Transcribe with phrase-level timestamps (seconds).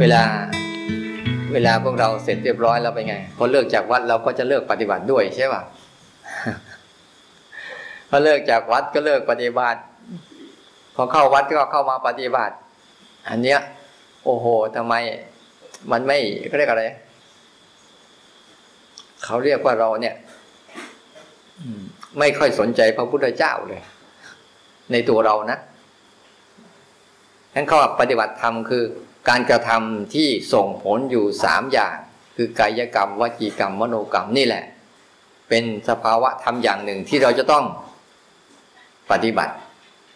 [0.00, 0.22] เวลา
[1.52, 5.62] เวลาพวกเราเสร็จเรียบร้อยแล้วไปไงพอเลิกจากวัดเราก็จะเลิกปฏิบัติด้วยใช่ป่ะ
[8.08, 9.80] พอเลิกจากวัดก็เลิกปฏิบัติ
[10.94, 12.54] พอเข้าวัดก็เข้ามาปฏิบัติ
[13.28, 13.60] อันเนี้ย
[14.24, 14.94] โอ้โหทำไม
[15.90, 16.84] มันไม่เขาเรียกอะไร
[19.24, 20.14] เขาเรียกว่าเราเนี่ย
[22.18, 23.80] ไม่ค่อยสนใจพระพุทธเจ้าเลย
[24.92, 25.58] ในตัวเรานะ
[27.54, 28.84] นั้นเข้อปฏิบัติธรรมคือ
[29.28, 31.96] การกระทำที่ส่งผลอยู่สามอย่าง
[32.36, 34.64] คือกายกรรมวจีกรรมมโนกรรมนี่แหละ
[35.48, 37.64] เป็นสภาวะธรรมอย่างหนึ่งที่เราจะต้อง
[39.10, 39.54] ปฏิบัติ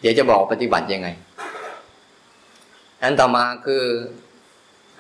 [0.01, 1.09] เดี๋ยวจะบอกปฏิบัติยังไง
[3.03, 3.83] อันต่อมาคือ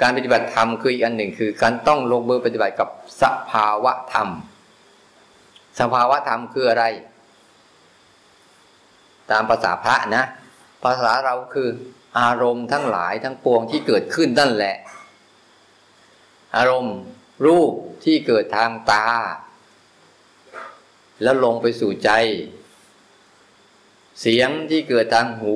[0.02, 2.88] การปฏิบัติธรรมคืออีกอันหนึ่งคือ การต้องลงมือปฏิบัติกับ
[3.22, 4.28] สภาวะธรรม
[5.80, 6.84] สภาวะธรรมคืออะไร
[9.30, 10.24] ตามภาษาพระนะ
[10.82, 11.68] ภาษาเราคือ
[12.20, 14.76] อารมณ์ทั้งหลายทั้งปวงที่เกิดขึ้นนั่นแหละ
[16.56, 16.96] อารมณ์
[17.46, 17.72] รูป
[18.04, 19.06] ที่เกิดทางตา
[21.22, 22.10] แล้วลงไปสู่ใจ
[24.20, 25.54] เสียงที่เกิดทางหู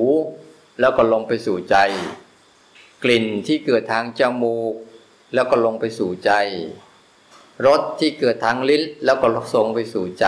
[0.79, 1.77] แล้วก็ลงไปสู่ใจ
[3.03, 4.73] กลิ่นที่เกิดทางจมูก
[5.33, 6.31] แล้วก็ลงไปสู่ใจ
[7.65, 10.27] รสที่เกิดทางลิ้นแล้วก็ส่งไปสู่ใจ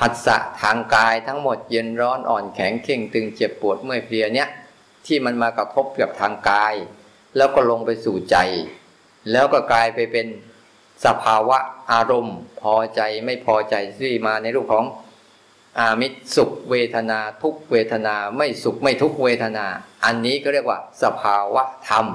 [0.00, 4.48] หัสสะทางกายทั้งหมดเย็นร้อนอ่อนแข็งเข่งตึงเจ็บปวดเมื่อยเพลียเนี้ย
[5.06, 6.74] ที่มันมากระทบกับทางกาย
[7.36, 8.36] แล้วก็ลงไปสู่ใจ
[9.32, 10.26] แล้วก็กลายไปเป็น
[11.04, 11.58] สภาวะ
[11.92, 14.84] อารมณ์ พอใจไม่พอใจที่มาในรูปของ
[15.78, 19.66] อามิตรสุขเวทนาทุกเวทนาไม่สุขไม่ทุกเวทนา
[20.04, 22.06] อันนี้ก็เรียกว่า สภาวะธรรม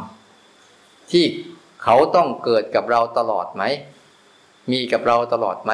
[1.11, 1.25] ที่
[1.83, 3.63] เขาต้องเกิดกับเราตลอดไหม
[4.71, 5.71] มีกับเราตลอดไหม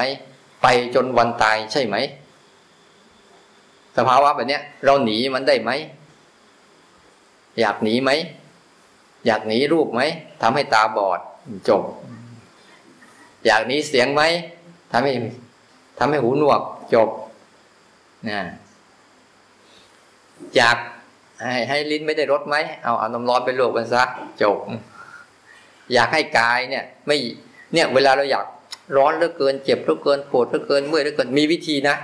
[0.62, 1.96] ไปจนวันตายใช่ไหม
[3.96, 5.70] สภาวะแบบนี้เราหนีมันได้ไหม
[7.60, 8.10] อยากหนีไหม
[9.26, 10.00] อยากหนีรูปไหม
[10.42, 11.20] ทำให้ตาบอด
[11.68, 11.82] จบ
[13.46, 14.22] อยากหนีเสียงไหม
[14.92, 15.12] ทำให้
[15.98, 16.60] ทำให้หูหนวก
[16.94, 17.08] จบ
[18.28, 18.40] นะ
[20.56, 20.76] อยาก
[21.42, 24.02] ให้ให้ลิ้นไม่ได้รสไหมเอาเอาน้ำร้อนไปลวกมันซะ
[24.42, 24.58] จบ
[25.92, 27.16] อยากให้กายเนี่ย ไม่
[27.72, 28.44] เนี่ย เวลาเราอยาก
[28.96, 31.96] ร้อนเหลือเกินเจ็บเหลือเกินปวดเหลือเกินเมื่อยเหลือเกินมีวิธีนะ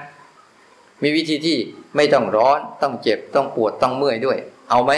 [1.03, 1.57] มีวิธีที่
[1.97, 4.39] ไม่ต้องร้อนต้องเจ็บต้องปวดต้องเมื่อยด้วย
[4.71, 4.93] เอาไหม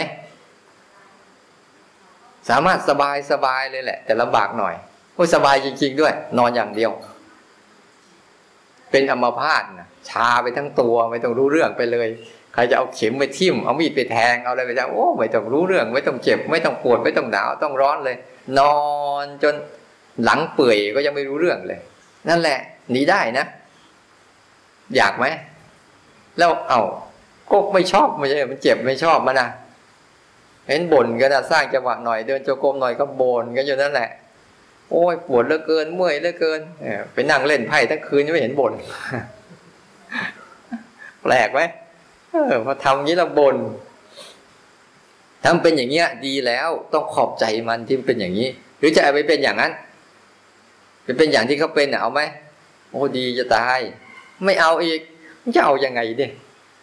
[2.49, 4.75] สามารถสบายสบายเลยแหละ แต่ลำบากหน่อย
[5.13, 6.91] โอ้สบายจริง ๆ ด้วย นอนอย่างเดียว
[8.91, 12.07] เป็นอัมพาตนะชาไปทั้งตัวไม่ต้องรู้เรื่องไปเลย
[12.53, 18.17] ใครจะเอาเข็มไปทิ่มเอามีดไปแทงเอาอะไรไปจะโอ้ไม่ต้องรู้เรื่อง ไม่ต้องเจ็บ ไม่ต้องปวดไม่ต้องหนาวต้องร้อนเลย
[18.59, 18.77] นอ
[19.23, 19.53] นจน
[20.23, 21.79] หลังเปื่อยก็ยังไม่รู้เรื่องเลย
[22.29, 22.59] นั่นแหละ
[22.91, 23.45] หนีได้นะ
[24.97, 25.25] อยากไหม
[26.37, 26.81] แล้วเอา้า
[27.51, 29.47] ก็ไม่ชอบไม่ใช่มันเจ็บไม่ชอบมันนะ
[30.67, 34.09] เห็นบ่นกันนะสร้างจังหวะหน่อยเดินโจกรมหน่อยก็บ่นกันอยู่นั่นแหละ
[34.89, 36.59] โอ้ยปวดเหลือเกินเมื่อยเหลือเกิน
[37.13, 38.73] ไปนั่งเล่นไพ่ทั้งคืนยังไม่เห็นบ่น
[41.23, 41.61] แปลกไหม
[42.31, 43.57] เออพอทำอย่างนี้เราบ่น
[45.45, 48.47] ทำเป็นอย่างเงี้ย ดีแล้วต้องขอบใจมันที่เป็นอย่างนี้
[48.79, 49.71] หรือจะเอาไปเป็นอย่างนั้น
[51.03, 52.21] ไปเป็นอย่างที่เขาเป็นเอาไหม
[52.91, 53.79] โอ้ดีจะตาย
[54.45, 54.99] ไม่เอาอีก
[55.55, 56.27] จะเอาอยังไงดิ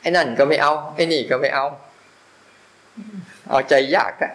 [0.00, 1.66] ไอ้นั่นก็ไม่เอาไอ้นี่ก็ไม่เอา
[3.50, 4.32] เอาใจยากอะ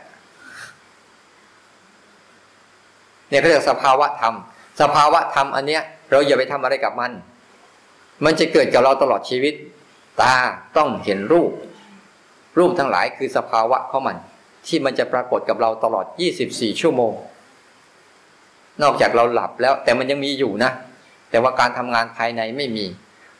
[3.29, 4.35] เนี่ยเขาเรียกสภาวะธรรม
[4.81, 7.11] สภาวะธรรมอันเนี้ย เราอย่าไปทำอะไรกับมัน
[8.25, 9.53] มันจะเกิดกับเราตลอดชีวิต
[10.21, 10.35] ตา
[10.77, 11.51] ต้องเห็นรูป
[12.57, 14.17] รูปทั้งหลายคือสภาวะของมัน
[14.67, 16.05] ที่มันจะปรากฏกับเราตลอด
[16.43, 17.13] 24 ชั่วโมง
[18.81, 20.71] นอกจากเราหลับแล้ว แต่มันยังมีอยู่นะ
[21.29, 22.85] แต่ว่าการทำงานภายในไม่มี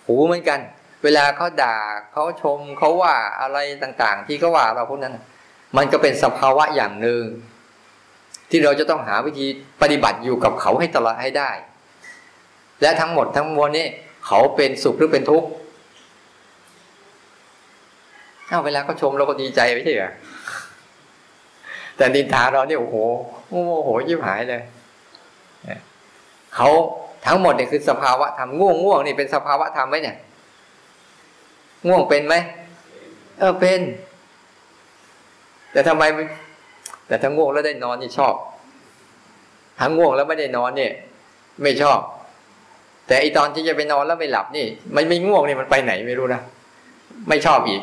[0.06, 0.60] หูเหมือนกัน
[1.04, 1.78] เวลาเขาด่า
[2.12, 5.16] เขาชมเขาว่าอะไรต่างๆ ที่เขาว่าเราพวกนั้น
[5.78, 7.24] มันก็เป็นสภาวะอย่างหนึ่ง
[8.50, 9.46] ที่เราจะต้องหาวิธี
[9.82, 11.52] ปฏิบัติอยู่กับเขาให้ตลอดให้ได้
[12.82, 13.86] และทั้งหมดทั้งมวลนี้
[14.28, 15.48] เขาเป็นสุขหรือเป็นทุกข์
[18.48, 20.12] เอาเวลาเขาชมเราก็ดีใจไม่ใช่เหรอ
[21.98, 22.96] แต่ดินทาเราเนี่ยโอ้โห
[23.50, 24.62] โอ้โหยิ่งหายเลย
[26.56, 26.70] เขา
[27.26, 30.18] ทั้งหมดเนี่ยคือสภาวะธรรมง่วงง่วงนี่เป็นสภาวะธรรมไหมเนี่ย
[31.88, 32.36] ง่วงเป็นไหม
[33.40, 33.80] เออเป็น
[35.72, 36.04] แต่ทำไม
[37.08, 38.34] แต่ถ้าง่วงแล้วได้นอนนี่ชอบ
[39.80, 40.92] ถ้าง่วงแล้วไม่ได้นอนเนี่ย
[41.64, 42.00] ไม่ชอบ
[43.08, 46.42] แต่อีตอนที่จะไปนอนแล้วไม่หลับนี่ มันไม่ง่วงนี่มันไปไหนไม่รู้นะ
[47.30, 47.82] ไม่ชอบอีก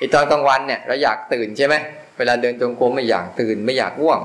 [0.00, 1.74] อีตอนกลางวันเนี่ย เราอยากตื่นใช่ไหม
[2.16, 4.20] เวลาเดินจงกรมไม่อยากตื่น ไม่อยากง่วง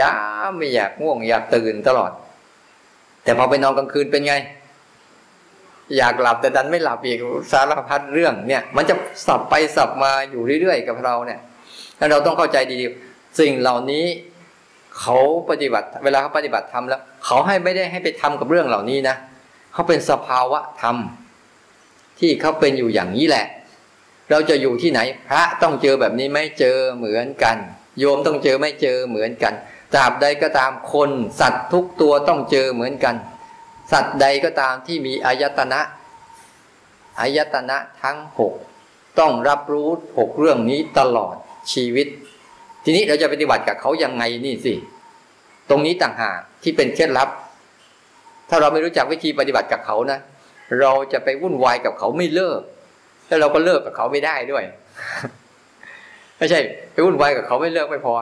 [0.00, 0.12] ยา
[0.58, 2.12] ไม่อยากง่วง อยากตื่นตลอด
[3.24, 4.34] แต่พอไปนอนกลางคืนเป็นไง
[5.96, 7.18] อยากหลับแต่ดันไม่หลับอีก
[7.52, 8.94] สารพัดเรื่องเนี่ย มันจะ
[9.26, 11.40] สับไปสับมาอยู่เรื่อยๆกับเราเนี่ย
[11.96, 14.04] แล้วเราต้องเข้าใจดีๆสิ่งเหล่านี้
[14.98, 15.16] เขา
[15.50, 19.16] ปฏิบัติ เวลาเขาปฏิบัติทำแล้ว เขาให้ไม่ได้ให้ไปทำกับเรื่องเหล่านี้นะ
[19.72, 20.96] เขาเป็นสภาวะธรรม
[22.18, 23.46] ที่เขาเป็นอยู่อย่างนี้แหละ
[24.30, 27.56] เราจะอยู่ที่ไหน พระต้องเจอแบบนี้ไม่เจอเหมือนกัน
[27.98, 29.54] โยมต้องเจอไม่เจอเหมือนกัน
[29.94, 31.10] ตราบใดก็ตามคน
[31.40, 33.14] สัตว์ทุกตัวต้องเจอเหมือนกัน
[33.92, 35.80] สัตว์ใดก็ตามที่มีอายตนะ
[37.20, 38.52] อายตนะทั้งหก
[39.18, 39.88] ต้องรับรู้
[40.18, 41.34] หกเรื่องนี้ตลอด
[41.72, 42.06] ชีวิต
[42.84, 44.74] ทีนี้เราจะปฏิบัติกับเขายังไงนี่สิ
[45.68, 47.28] ตรงนี้ต่างหากที่เป็นเคล็ดลับ
[48.48, 50.18] ถ้าเราไม่รู้จักวิธีปฏิบัติกับเขานะ
[50.80, 52.60] เราจะไปวุ่นวายกับเขาไม่เลิก
[53.26, 54.64] แล้วเราก็เลิกกับเขาไม่ได้ด้วย
[56.38, 56.60] ไม่ใช่
[56.92, 58.14] ไปวุ่นวายกับเขาไม่เลิกไม่พอ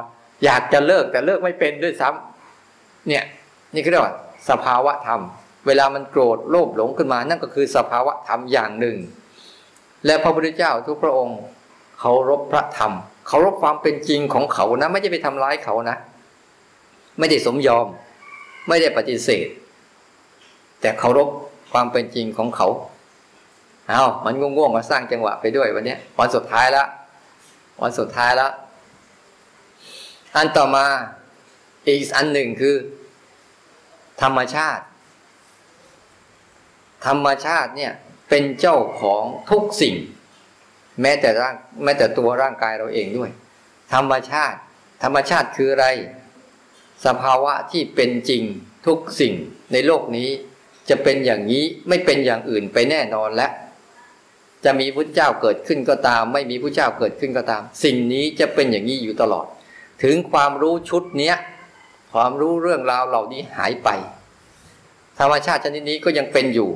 [0.44, 3.24] อยากจะเลิกแต่เลิกไม่เป็นด้วยซ้ำเนี่ย
[3.74, 4.14] นี่คือเรียกว่า
[4.48, 5.20] สภาวะธรรม
[5.68, 8.96] เวลามันโกรธโลภหลงขึ้นมานั่นก็คือสภาวะธรรมอย่างหนึ่ง
[10.06, 11.38] และพระพุทธเจ้าทุกพระองค์
[12.00, 12.92] เคารพพระธรรม
[13.28, 15.96] เคารพความเป็นจริงของเขานะ ไม่ใช่ไปทำร้ายเขานะ
[17.18, 17.86] ไม่ได้สมยอม
[18.68, 19.46] ไม่ได้ปฏิเสธ
[20.80, 21.28] แต่เคารพ
[21.72, 22.68] ความเป็นจริงของเขา
[23.88, 26.86] เอามันง่วงๆมาสร้างจังหวะไปด้วยวันนี้วันสุดท้ายแล้ว
[27.82, 28.52] วันสุดท้ายแล้ว
[30.36, 30.86] อันต่อมา
[31.86, 32.74] อีกอันหนึ่งคือ
[34.22, 34.84] ธรรมชาติ
[37.06, 37.92] ธรรมชาติเนี่ย
[38.28, 39.96] เป็นเจ้าของทุกสิ่ง
[41.02, 41.54] แม้แต่ร่าง
[41.84, 43.30] แม้แต่ตัวร่างกายเราเองด้วย
[43.94, 44.58] ธรรมชาติ
[45.02, 45.86] ธรรมชาติคืออะไร
[47.06, 48.42] สภาวะที่เป็นจริง
[48.86, 49.34] ทุกสิ่ง
[49.72, 50.28] ในโลกนี้
[50.90, 53.48] จะเป็นอย่างนี้ไม่เป็นอย่างอื่นไปแน่นอนและ
[54.64, 59.46] จะมีพระเจ้าเกิดขึ้นก็ตาม ไม่มีพระเจ้าเกิดขึ้นก็ตาม สิ่งนี้จะเป็นอย่างนี้อยู่ตลอด
[60.02, 61.36] ถึงความรู้ชุดเนี้ย
[62.12, 63.88] ความรู้เรื่องราวเหล่านี้หายไป
[65.18, 66.70] ธรรมชาติชนิดนี้ก็ยังเป็นอยู่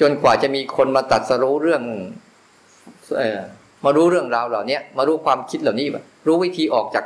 [0.00, 1.82] จนกว่าจะมีคนมาตัดสรู้เรื่อง
[3.18, 3.40] เออ
[3.84, 5.86] มารู้เรื่องราวเหล่านี้มารู้ความคิดเหล่านี้
[6.26, 7.04] รู้วิธีออกจาก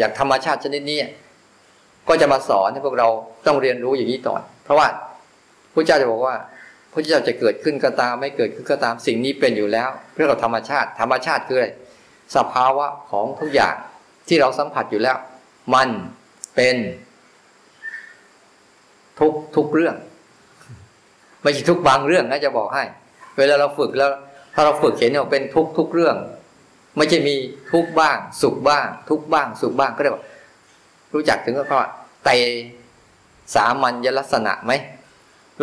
[0.00, 0.98] จากธรรมชาติชนิดนี้
[2.08, 3.08] ก็จะมาสอนให้พวกเรา
[3.46, 4.34] ต้องเรียนรู้อย่างนี้ต่อ
[4.64, 4.88] เพราะว่า
[5.74, 6.36] พระเจ้าจะบอกว่า
[6.92, 11.68] พระเจ้าจะเกิดขึ้นก็ตาม ไม่เกิดขึ้นก็ตามสิ่งนี้เป็นอยู่แล้วเรื่องธรรมชาติ ธรรมชาติคืออะไร
[12.36, 13.74] สภาวะของทุกอย่าง
[14.28, 15.16] ที่เราสัมผัสอยู่แล้ว
[15.74, 15.88] มัน
[16.56, 16.76] เป็น
[19.20, 19.94] ทุกทุกเรื่อง
[21.42, 22.84] ไม่ใช่ทุกบางเรื่องนะจะบอกให้
[23.36, 24.10] เวลาเราฝึกแล้ว
[24.54, 26.16] ถ้าเราฝึกเห็นว่าเป็นทุกทุกเรื่อง
[26.96, 27.34] ไม่ใช่มี
[27.72, 30.24] ทุกบ้าง สุขบ้าง ทุกบ้าง สุขบ้างก็เรียกว่า
[31.14, 31.90] รู้จักถึงก็ว่า
[32.24, 32.28] ไต
[33.54, 34.72] สามัญยลักษณะไหม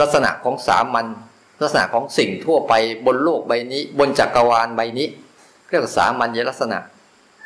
[0.02, 1.08] ลักษณะของสามัญ
[1.62, 2.74] ลักษณะของสิ่งทั่วไป
[3.06, 5.08] บนโลกใบนี้ บนจักรวาลใบนี้
[5.70, 6.80] เรียกว่าสามัญยลักษณะ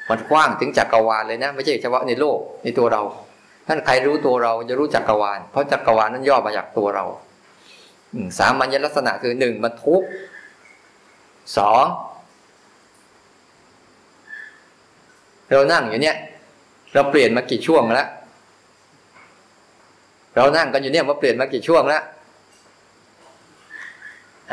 [0.09, 3.01] มันกว้างถึงจักรวาลเลยนะ ไม่ใช่เฉพาะในโลกในตัวเรา
[3.67, 7.05] ท่านใครรู้ตัวเราจะรู้จักรวาล เพราะจักรวาลนั้นย่อมาจากตัวเรา
[8.37, 10.03] สามัญลักษณะคือหนึ่งมันทุก
[11.57, 11.85] สอง
[15.51, 16.17] เรานั่งอยู่เนี่ย
[16.93, 18.07] เราเปลี่ยนมากี่ช่วงแล้ว
[20.35, 22.03] เรานั่งกันอยู่เนี่ยมาเปลี่ยนมากี่ช่วงแล้ว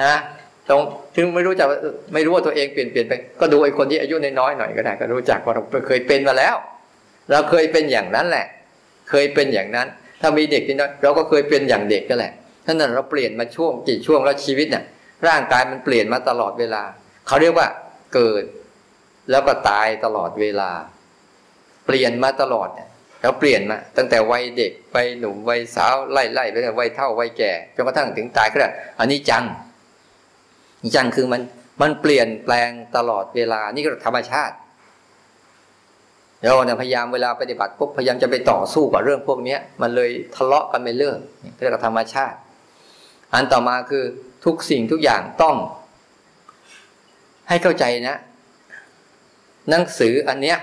[0.03, 0.15] ฮะ
[0.69, 0.81] ตรง
[1.15, 1.69] ถึงไม่รู้จัก
[2.15, 6.55] ไม่รู้ว่าตัวเองเปลี่ยนเปลี่ยนไปก็ดูไอ้คนที่อายุน้อยๆหน่อยก็ได้ ก็รู้จักว่าเราเคยเป็นมาแล้ว
[7.31, 8.47] เราเคยเป็นอย่างนั้นแหละ
[9.11, 9.87] เคยเป็นอย่างนั้น
[10.21, 12.33] ถ้ามีเด็กที่น้อยเราก็เคยเป็นอย่างเด็กก็แหละ
[12.67, 14.85] ท่านั้นเราเปลี่ยนมาช่วงกี่ช่วงแล้วชีวิตเนี่ย
[15.29, 16.83] ร่างกายมันเปลี่ยนมาตลอดเวลา
[17.27, 17.69] เขาเรียกว่า
[18.15, 18.45] เกิด
[19.31, 20.71] แล้วก็ตายตลอดเวลา
[21.87, 22.89] เปลี่ยนมาตลอดเนี่ย
[23.23, 29.45] เราเปลี่ยนมาตั้งแต่วัยเด็กวัยหนุ่มวัยสาวไล่ไล่ไปวัยเท่าวัยแก่จนกระทั่งถึงตายก็ได้อันนี้จัง
[30.97, 31.43] จังคือมัน
[31.83, 34.55] มันเปลี่ยนแปลงตลอดเวลานี่ก็ธรรมชาติ
[36.45, 41.19] เราเนี่ยพยายามเวลาปฏิบัติปุ๊บพยายามจะไปต่อสู้กับเรื่องพวกนี้มันเลยทะเลาะกันไม่เลิก
[41.63, 42.37] เรียกว่าธรรมชาติ
[43.35, 44.05] อันต่อมาคือ
[44.45, 45.57] ทุกสิ่งทุกอย่างต้อง
[47.49, 48.17] ให้เข้าใจนะ
[49.69, 50.59] หนังสืออันเนี้ย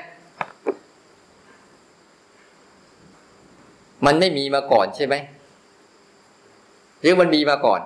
[4.05, 5.15] มันไม่มีมาก่อนใช่ไหม
[7.01, 7.81] หรือมันมีมาก่อน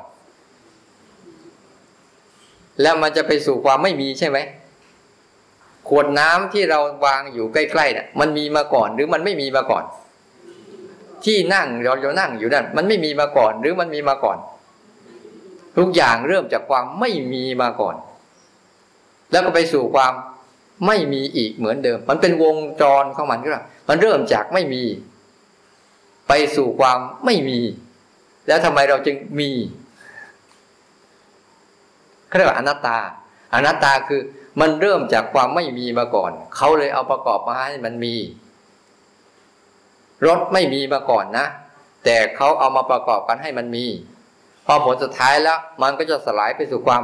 [2.82, 4.38] แล้วมันจะไปสู่ความไม่มีใช่ไหม
[5.90, 9.84] ขวดน้ำที่เราวางอยู่ใกล้ๆเนี่ยมันมีมาก่อนหรือมันไม่มีมาก่อน
[11.26, 14.38] ที่นั่งเราเรานั่งอยู่นั่นมันไม่มีมาก่อนหรือมันมีมาก่อน
[15.78, 17.96] ทุกอย่างเริ่มจากความไม่มีมาก่อน
[19.32, 20.14] แล้วก็ไปสู่ความ
[20.88, 23.50] ไม่มีอีกเหมือนเดิม มันเป็นวงจรของมันก็
[23.90, 24.84] มันเริ่มจากไม่มี
[26.28, 27.60] ไปสู่ความไม่มี
[28.48, 29.52] แล้วทำไมเราจึงมี
[32.28, 32.98] เขาเรียกว่าอนัตตา
[33.54, 34.22] อนัตตาคือ
[34.60, 38.16] มันเริ่มจากความไม่มีมาก่อน เขาเลยเอาประกอบมาให้มันมี
[40.28, 41.46] รถไม่มีมาก่อนนะ
[42.06, 43.86] แต่เขาเอามาประกอบกันให้มันมี
[44.66, 47.02] พอผลสุดท้ายแล้ว มันก็จะสลายไปสู่ความ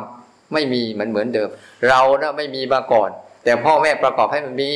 [0.54, 1.50] ไม่มีมันเหมือนเดิม
[1.90, 3.10] เรานะไม่มีมาก่อน
[3.44, 4.72] แต่พ่อแม่ประกอบให้มันมี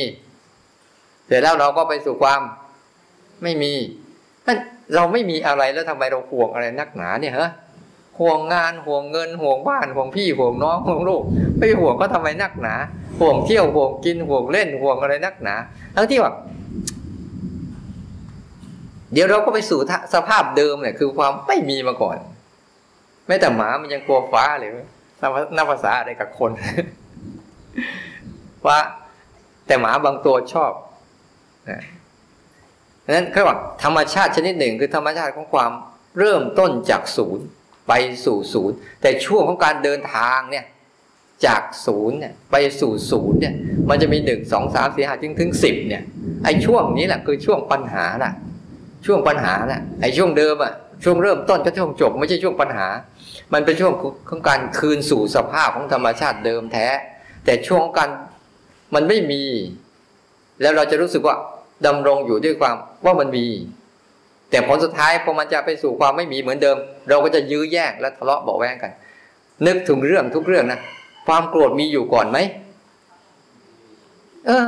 [1.26, 2.40] เสร็จแล้วเราก็ไปสู่ความ
[3.42, 3.72] ไม่มี
[4.94, 7.50] เราไม่มีอะไรแล้วทำไมเราห่วงอะไรนักหนาเนี่ยฮะ
[8.18, 11.22] ห่วงงานห่วงเงินห่วงบ้านห่วงพี่ห่วงน้องห่วงลูก
[11.58, 12.74] ไม่ห่วงก็ทำไมนักหนา
[13.20, 15.54] ห่วงเที่ยวห่วงกินห่วงเล่นห่วงอะไรนักหนา
[15.96, 16.32] ทั้งที่ว่า
[19.12, 19.80] เดี๋ยวเราก็ไปสู่
[20.14, 22.16] สภาพเดิมเนี่ยคือความไม่มีมาก่อน
[23.26, 24.70] แม้แต่หมามันยังกลัวฟ้าเลย
[25.56, 26.50] นับภาษาอะไรกับคน
[28.66, 28.78] ว่า
[29.66, 30.72] แต่หมาบางตัวชอบ
[31.70, 31.82] นะ
[33.10, 35.72] นั้นเขาบอกธรรมชาติชนิดหนึ่งคือธรรมชาติของความ
[36.18, 37.46] เริ่มต้นจากศูนย์
[37.88, 37.92] ไป
[38.24, 40.64] สู่ศูนย์ แต่ช่วงของการเดินทางเนี่ย
[41.46, 43.54] จากศูนย์เนี่ยไปสู่ศูนย์เนี่ย
[43.88, 46.02] มันจะมีหนึ่งสองสามสี่ห้าถึงถึงสิบเนี่ย
[46.44, 48.32] ไอ้ช่วงนี้แหละคือช่วงปัญหาน่ะ
[49.06, 50.72] ช่วงปัญหาน่ะไอ้ช่วงเดิมอะ
[51.04, 52.86] ช่วงเริ่มต้นก็ช่วงจบไม่ใช่ช่วงปัญหา
[53.52, 53.92] มันเป็นช่วง
[54.28, 56.88] ของการคืนสู่สภาพของธรรมชาติเดิมแท้
[57.44, 58.10] แต่ช่วงของการ
[58.94, 59.42] มันไม่มี
[60.60, 61.36] แล้วเราจะรู้สึกว่า
[61.86, 63.46] ดำรงอยู่ด้วยความว่ามันมี
[64.50, 66.76] แต่ผลสุดท้ายพอมันจะไปสู่ความไม่มีเหมือนเดิม
[67.08, 68.92] เราก็จะยื้อแย่งและทะเลาะเบาแวงกัน
[69.66, 70.80] นึกถึงเรื่องทุกเรื่องนะ
[71.26, 72.38] ความโกรธมีอยู่ก่อนไหม
[74.46, 74.66] เออ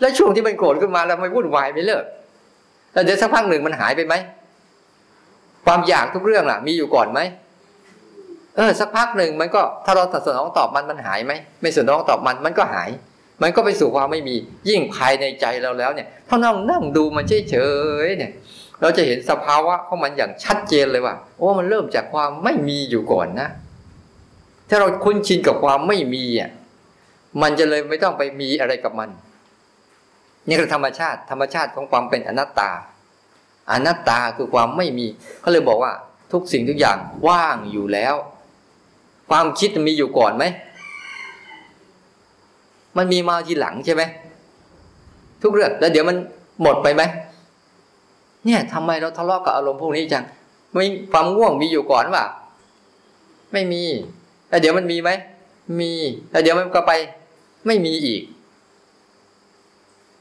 [0.00, 2.04] แล้วช่วงที่มันโกรธขึ้นมาแล้วไม่วุ่นวายไม่เลิก
[2.92, 4.14] แล้วเดี๋ยวสักพักหนึ่งมันหายไปไหม
[5.66, 7.20] ความอยากทุกเรื่องล่ะ มีอยู่ก่อนไหม
[8.56, 11.32] เออสักพักหนึ่งมันก็ถ้าเราสนองตอบมันมันหายไหม
[11.62, 12.90] ไม่สนองตอบมันมันก็หาย
[13.42, 14.34] มันก็ไปสู่ความไม่มี
[14.68, 17.56] ยิ่งภายในใจเราแล้วเนี่ยถ้านั่งนั่งดูมันเฉ
[18.06, 18.32] ยๆเนี่ย
[18.82, 23.48] เราจะเห็นสภาวะของมันอย่างชัดเจนเลยว่าโอ้มันเริ่มจากความไม่มีอยู่ก่อนนะ
[24.68, 26.50] ถ้าเราคุ้นชินกับความไม่มีอะ
[27.42, 29.10] มันจะเลยไม่ต้องไปมีอะไรกับมัน
[30.48, 32.70] นี่คือธรรมชาติ ธรรมชาติของความเป็นอนัตตา
[33.72, 35.06] อนัตตาคือความไม่มี
[35.40, 35.92] เขาเลยบอกว่า
[36.32, 36.98] ทุกสิ่งทุกอย่าง
[37.28, 38.14] ว่างอยู่แล้ว
[39.30, 40.44] ความคิดมีอยู่ก่อนไหม
[42.96, 44.02] มันมีมาทีหลังใช่ไหม
[45.42, 46.16] ทุกเรื่องแล้วเดี๋ยวมัน
[46.62, 47.02] หมดไปไหม
[48.46, 50.24] เนี่ยทำไมเราทะเลาะกับอารมณ์พวกนี้จัง
[50.72, 52.24] ไม่ความง่วงมีอยู่ก่อนว่า
[53.52, 53.82] ไม่มี
[54.48, 55.10] แล้วเดี๋ยวมันมีไหม
[55.80, 55.92] มี
[56.30, 56.92] แล้วเดี๋ยวมันก็ไป
[57.66, 58.22] ไม่มีอีก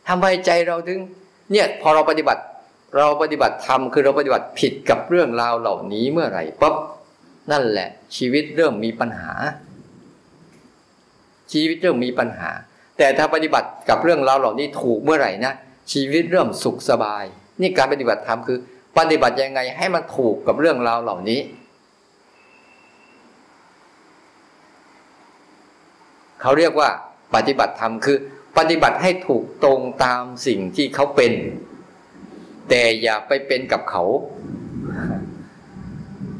[0.08, 1.00] ทำไมใจเราถึง
[1.51, 2.42] เนี่ย พอเราปฏิบัติ
[2.98, 6.75] เราปฏิบัติธรรมคือเราปฏิบัติผิดกับเรื่องราวเหล่านี้เมื่อไหร่ปั๊บ
[7.51, 9.34] นั่นแหละ ชีวิตเริ่มมีปัญหา
[11.51, 12.50] ชีวิตเริ่มมีปัญหา
[12.98, 15.54] แต่ถ้าปฏิบัติกับเรื่องราวเหล่านี้ถูกเมื่อไหร่นะ
[15.94, 17.24] ชีวิตเริ่มสุขสบาย
[17.62, 18.58] นี่การปฏิบัติธรรมคือ
[18.98, 21.39] ปฏิบัติยังไงให้มันถูกกับเรื่องราวเหล่านี้
[26.41, 26.89] เขาเรียกว่า
[27.36, 28.18] ปฏิบัติธรรมคือ
[28.58, 31.34] ปฏิบัติให้ถูกตรงตามสิ่งที่เขาเป็น
[32.70, 34.03] แต่อย่าไปเป็นกับเขา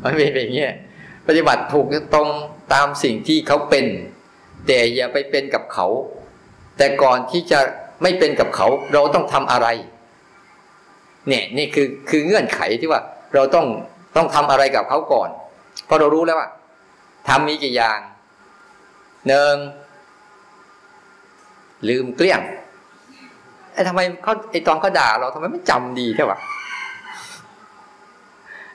[0.04, 0.68] มันเป็นอย่างนี้
[1.28, 2.30] ปฏิบัติถูกตรง
[2.74, 3.86] ตามสิ่งที่เขาเป็น
[4.68, 5.88] แต่อย่าไปเป็นกับเขา
[6.78, 7.60] แต่ก่อนที่จะ
[8.02, 9.68] ไม่เป็นกับเขา เราต้องทำอะไร
[11.28, 13.02] เนี่ยนี่คือคือเงื่อนไขที่ว่า
[13.36, 13.66] เราต้อง
[14.16, 15.30] ต้องทำอะไรกับเขาก่อน
[15.86, 16.50] เพราะเรารู้แล้วว่า
[17.28, 18.00] ทำมีกี่อย่าง
[19.28, 19.56] หนึ่ง
[21.90, 22.42] ลืมเกลี้ยง
[23.74, 26.40] ไอ้ทำไมเขาไอ้ตอนเขาด่า เราทำไมไม่จำดีใช่ปะ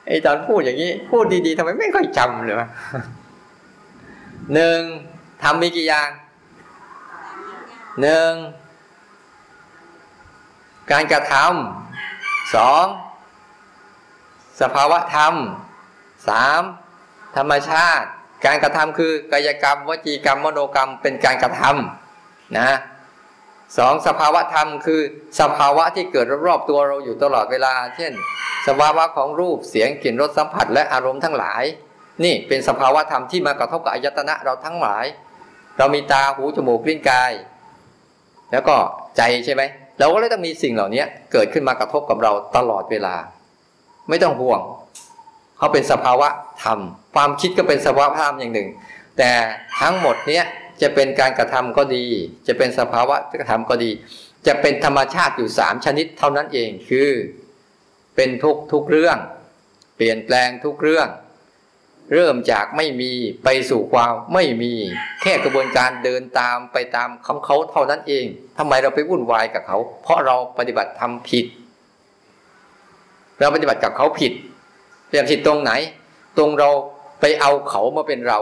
[0.08, 2.68] ไอ้ตอนพูดอย่างนี้ พูดดีๆทำไมไม่ค่อยจำเลยวะ
[4.54, 4.80] หนึ่ง
[5.42, 6.08] ทำมีกี่อย่าง
[8.00, 8.30] หนึ่ง
[10.92, 11.85] การกระทำ
[12.54, 12.84] สอง
[14.60, 15.34] สภาวะธรรม
[16.28, 16.62] สาม
[17.36, 18.06] ธรรมชาติ
[18.44, 22.76] การกระทำคือกายกรรม วจีกรรมมโนกรรมเป็นการกระทำนะ
[23.78, 25.00] สองสภาวะธรรมคือ
[25.40, 28.12] สภาวะที่เกิดรอบๆตัวเราอยู่ตลอดเวลา เช่น
[28.66, 31.64] สภาวะของรูปเสียงกลิ่นรสสัมผัสและอารมณ์ทั้งหลาย
[32.24, 35.04] นี่เป็นสภาวะธรรมที่มากระทบกับอายตนะเราทั้งหลาย
[35.78, 37.32] เรามีตาหูจมูกลิ้นกาย
[38.52, 38.76] แล้วก็
[39.16, 39.62] ใจใช่ไหม
[39.98, 43.14] เราก็เลยต้องมีสิ่งเหล่านี้เกิดขึ้นมากระทบกับเราตลอดเวลา
[44.08, 44.60] ไม่ต้องห่วง
[45.58, 46.28] เขาเป็นสภาวะ
[46.62, 46.78] ธรรม
[47.14, 48.68] ความคิดก็เป็นสภาวะธรรมอย่างหนึ่ง
[49.18, 49.30] แต่
[49.80, 50.44] ทั้งหมดเนี้ย
[50.82, 52.04] จะเป็นการกระทำก็ดี
[52.48, 53.90] จะเป็นสภาวะกระทำก็ดี
[54.46, 57.10] จะเป็นธรรมชาติอยู่สามชนิดเท่านั้นเองคือ
[58.16, 59.18] เป็นทุกทุกเรื่อง
[59.96, 61.08] เปลี่ยนแปลงทุกเรื่อง
[62.14, 63.12] เริ่มจากไม่มี
[63.44, 64.72] ไปสู่ความไม่มี
[65.22, 68.24] แค่กระบวนการเดินตามไปตามคำเขาเท่านั้นเอง
[68.58, 71.46] ทำไมเราไปวุ่นวายกับเขา เพราะเราปฏิบัติทำผิด
[73.38, 74.32] เราปฏิบัติกับเขาผิด
[75.10, 75.72] เรียนผิดตรงไหน
[76.38, 76.70] ตรงเรา
[77.20, 78.40] ไปเอาเขามาเป็นเรา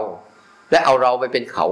[0.71, 1.67] และเอาเราไปเป็นเขา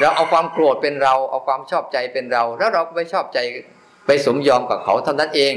[0.00, 3.38] เราเอาความโกรธเป็นเรา เอาความชอบใจเป็นเรา แล้วเราไปชอบใจ
[4.06, 5.54] ไปสมยอมกับเขาเท่านั้นเอง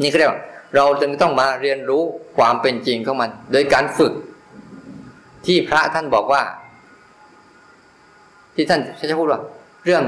[0.00, 0.40] นี่เขาเรียกว่า
[0.76, 2.02] เราจึงต้องมาเรียนรู้
[2.36, 4.12] ความเป็นจริงของมัน โดยการฝึก
[5.46, 6.42] ที่พระท่านบอกว่า
[8.54, 9.40] ที่ท่านจะพูดว่า
[9.84, 10.04] เรื่อง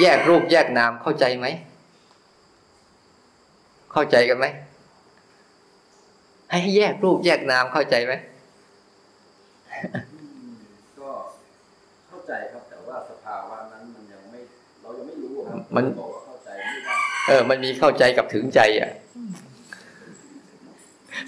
[0.00, 1.46] แยกรูปแยกนามเข้าใจไหม
[3.92, 4.46] เข้าใจกันไหม
[6.50, 8.12] ให้แยกรูปแยกนามเข้าใจไหม
[11.00, 11.10] ก็
[12.08, 14.40] เข้าใจครับแต่ว่าสภาวะนั้นมันยังไม่
[14.82, 16.94] เรายังไม่รู้ครับมันบอกว่าเข้าใจไม่ได้
[17.28, 18.92] เออ มันมีเข้าใจกับถึงใจอะ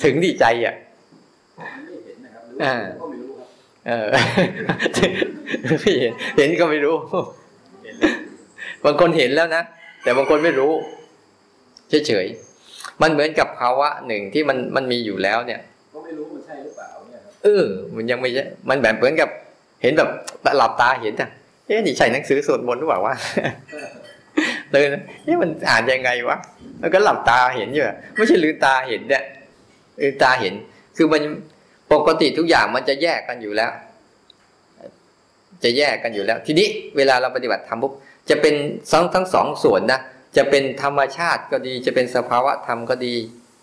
[0.04, 0.74] ถึงที่ใจอะ
[1.86, 3.48] ไม่เห็นนะครับหรือว่าก็ไม่รู้ครับ
[3.86, 4.06] เออ
[5.80, 6.96] ไม่เห็นเห็นก็ไม่รู้
[8.84, 9.62] บางคนเห็นแล้วนะ
[10.02, 10.72] แต่บางคนไม่รู้
[12.06, 15.60] เฉยๆมันเหมือนกับภาวะหนึ่งที่มันมันมีอยู่แล้วเนี่ย
[15.94, 17.64] ก็ไม่รู้มันใช่หรือเปล่าเนี่ยเออ
[17.94, 19.28] มันยังไม่ใช่มันแบบเหมือนกับ
[19.82, 20.08] เห็นแบบ
[20.58, 21.30] หลับตาเห็นอะ
[21.66, 23.14] เอ๊ะนี่ใช่หนังสือสวดมนต์หรือเปล่าวะ
[24.72, 24.88] เดิน
[25.24, 26.36] เอ๊ะมันอ่านยังไงวะ
[26.80, 27.84] แล้วก็หลับตาเห็นอยู่
[28.16, 29.22] ไม่ใช่ลืมตาเห็นเนี่ย
[30.00, 30.54] ลืมตาเห็น
[30.96, 31.22] คือมัน
[31.92, 33.70] ปกติทุกอย่างมันจะแยกกันอยู่แล้ว
[35.64, 37.92] จะแยกกันอยู่แล้ว ทีนี้เวลาเราปฏิบัติธรรมปุ๊บ
[38.30, 38.54] จะเป็น
[38.90, 40.00] ทั้งทั้งสองส่วนนะ
[40.36, 43.14] จะเป็นธรรมชาติก็ดี จะเป็นสภาวะธรรมก็ดี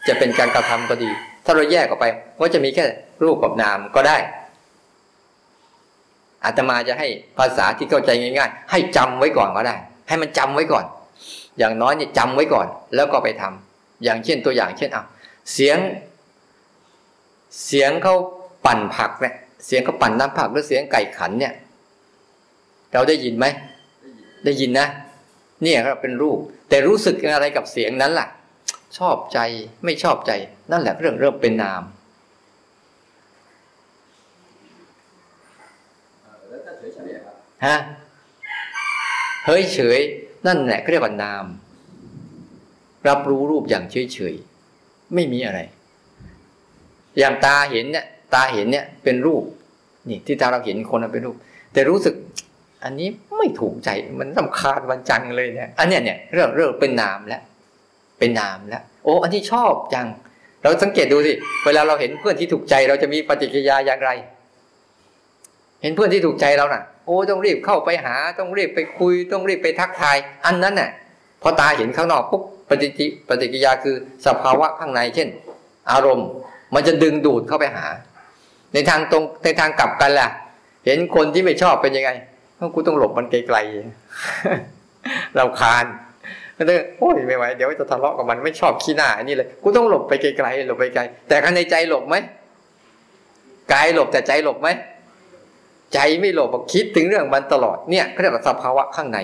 [0.08, 1.10] จะเป็นการกระทำก็ดี
[1.46, 2.06] ถ้าเราแยกออกไป
[2.40, 2.86] ก็จะมีแค่
[3.24, 4.18] รูปกับนามก็ได้
[6.46, 7.08] อาตมาจะให้
[7.38, 9.76] ภาษาที่เข้าใจง่าย ๆ ให้จำไว้ก่อนก็ได้
[10.08, 10.86] ให้มันจำไว้ก่อน
[11.60, 15.06] อย่างน้อยเนี่ยจำไว้ก่อน แล้วก็ไปทำอย่างเช่นตัวอย่างเช่นเอะ
[15.54, 15.78] เสียง
[17.66, 18.16] เสียงเขา
[18.66, 21.54] ปั่นผักเนี่ยเสียงเขาปั่นน้ำผักหรือเสียงไก่ขันเนี่ย
[22.94, 23.46] เราได้ยินไหม
[24.46, 24.88] ได้ยินนะ
[25.64, 26.38] เนี่ยครับเป็นรูป
[26.70, 28.28] แต่รู้สึกอะไรกับเสียงนั้นล่ะ
[28.98, 29.40] ชอบใจ
[29.86, 30.32] ไม่ชอบใจ
[30.72, 31.84] นั่นแหละเรื่องเริ่มเป็นนาม
[37.66, 37.78] ฮะ
[39.46, 40.00] เฮ้ยเฉย
[40.48, 41.46] นั่นแหละเรียกว่านาม
[43.08, 44.36] รับรู้รูปอย่างเฉยเฉย
[45.14, 45.60] ไม่มีอะไร
[47.20, 49.44] อย่างตาเห็นเนี่ย ตาเห็นเนี่ยเป็นรูป
[50.10, 51.36] นี่ที่ตาเราเห็นคนเป็นรูป
[51.74, 52.16] แต่รู้สึก
[52.84, 53.08] อันนี้
[53.38, 57.42] ไม่ถูกใจมันสำคาญวันจังเลยเนี่ยอันเนี้ยเนี่ยเรื่องเรื่องเป็นนามแล้ว
[58.20, 60.08] เป็นนามแล้วโอ้อันที่ชอบจัง
[60.62, 61.34] เราสังเกตดูสิ
[61.66, 64.12] เวลาเราเห็นเพื่อนที่ถูกใจ เราจะมีปฏิกิริยาอย่างไร
[65.82, 70.90] เห็นเพื่อนที่ถูกใจเราน่ะ โอ้ต้องรีบเข้าไปหา ต้องรีบไปคุย ต้องรีบไปทักทาย อันนั้นน่ะ
[71.42, 75.28] พอตาเห็นข้างนอกปุ๊บปฏิกิปฏิกิริยาคือสภาวะข้างใน เช่น
[75.92, 76.28] อารมณ์
[76.76, 77.86] มันจะดึงดูดเข้าไปหา
[78.74, 80.30] ในทางตรงในทางกลับกันล่ะ
[80.86, 82.10] เห็นคนที่ไม่ชอบเป็นยังไง
[82.76, 85.86] กูต้องหลบมันไกลๆเราคาน
[86.58, 92.16] ก็เลยโอ้ยไม่ไหวเดี๋ยวจะทะเลาะกับมันไม่ชอบขี้หน้าอันนี้เลยกูต้องหลบไปไกลๆหลบไปไกล แต่ข้างในใจหลบไหม
[93.74, 94.70] กายหลบแต่ใจหลบไหม
[95.94, 99.20] ใจไม่หลบคิดถึงเรื่องมันตลอดเนี่ยเขาเรียกว่าสภาวะข้างใน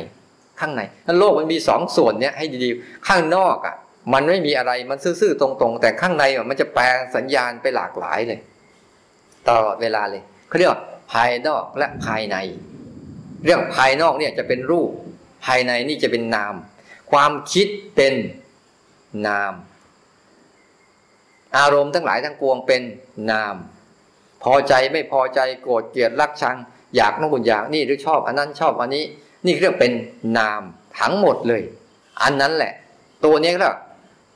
[0.60, 0.82] ข้างใน
[1.20, 3.76] โลกมันมีสองส่วนเนี่ยให้ดีๆข้างนอกอะ
[4.14, 8.40] มันไม่มีอะไรมันซื่อๆตรงๆ แต่ข้างในมันจะแปลงสัญญาณไปหลากหลายเลย
[9.48, 10.82] ตลอดเวลาเลยเขาเรียกว่า
[11.14, 12.38] ภายนอกและภายใน
[13.44, 14.92] เรื่องภายนอกเนี่ยจะเป็นรูป
[15.46, 16.54] ภายในนี่จะเป็นนาม
[17.12, 18.14] ความคิดเป็น
[19.28, 19.54] นาม
[21.58, 22.82] อารมณ์ทั้งหลายทั้งปวงเป็น
[23.32, 23.56] นาม
[24.44, 26.58] พอใจไม่พอใจโกรธเกลียดรักชัง
[26.96, 29.04] อยากนู่นอยากนี่หรือชอบ อันนั้นชอบอันนี้
[29.46, 29.94] นี่เรียกเป็น
[30.38, 30.62] นาม
[31.00, 31.62] ทั้งหมดเลย
[32.24, 32.74] อันนั้นแหละ
[33.26, 33.72] ตัวนี้ก็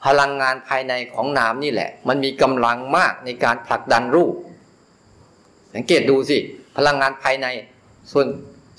[0.06, 4.34] พลังงานภายในของนามนี่แหละ มันมีกำลังมากในการผลักดันรูป
[5.76, 6.38] สังเกตดูสิ
[6.78, 7.48] พลังงานภายใน
[8.12, 8.28] ส่วน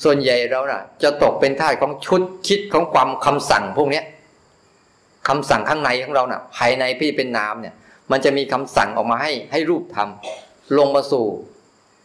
[0.05, 4.05] ส่วนใหญ่เราน่ะ จะตกเป็นท่าของชุดคิดของความคำสั่งพวกเนี้ย
[5.29, 7.75] คำสั่งข้างในของเราน่ะ ภายในพี่เป็นนามเนี่ย
[8.11, 11.25] มันจะมีคำสั่งออกมาให้ให้รูปทำลงมาสู่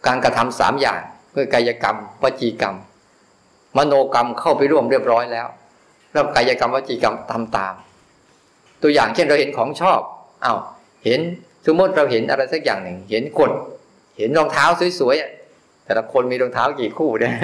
[0.08, 1.02] การกระทำสามอย่าง
[1.36, 2.76] คือกายกรรมวจีกรรม
[3.78, 5.48] มโนกรรมเข้าไปร่วมเรียบร้อยแล้ว
[6.14, 7.74] แล้วกายกรรมวจีกรรมทำตาม
[8.84, 10.00] ตัวอย่างเช่นเราเห็นของชอบ
[10.46, 10.60] อา้าว
[11.06, 11.20] เห็น
[11.66, 13.52] สมมติเราเห็นอะไรสักอย่างหนึ่ง เห็นคน
[14.18, 14.66] เห็นรองเท้า
[15.00, 17.36] สวยๆแต่ละคนมีรองเท้ากี่คู่เนี่ย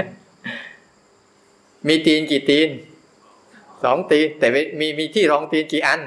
[1.87, 2.69] มีตีนกี่ตีน
[3.83, 4.47] สองตีนแต่
[4.79, 6.01] มีมีที่รองตีนกี่อัน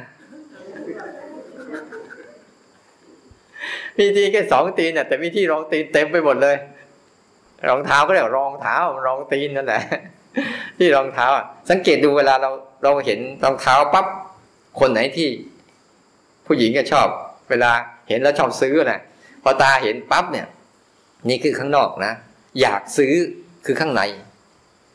[3.99, 6.57] มีตีนแค่สองตีนน่ะแต่มีที่รองตีนเต็มไปหมดเลย
[7.69, 9.83] รองเท้าก็เรียกรองเท้ารองตีนนั่นแหละ
[10.79, 11.27] ที่รองเท้า
[11.71, 12.51] สังเกตดูเวลาเรา
[12.83, 14.07] เราเห็นรองเท้าปั๊บ
[14.81, 15.29] คนไหนที่
[16.47, 17.07] ผู้หญิงก็ชอบ
[17.51, 17.71] เวลา
[18.09, 19.01] เห็นแล้วชอบซื้อน่ะ
[19.43, 20.47] พอตาเห็นปั๊บเนี่ย
[21.29, 22.12] นี่คือข้างนอกนะ
[22.61, 23.15] อยากซื้อ
[23.67, 24.03] คือข้างใน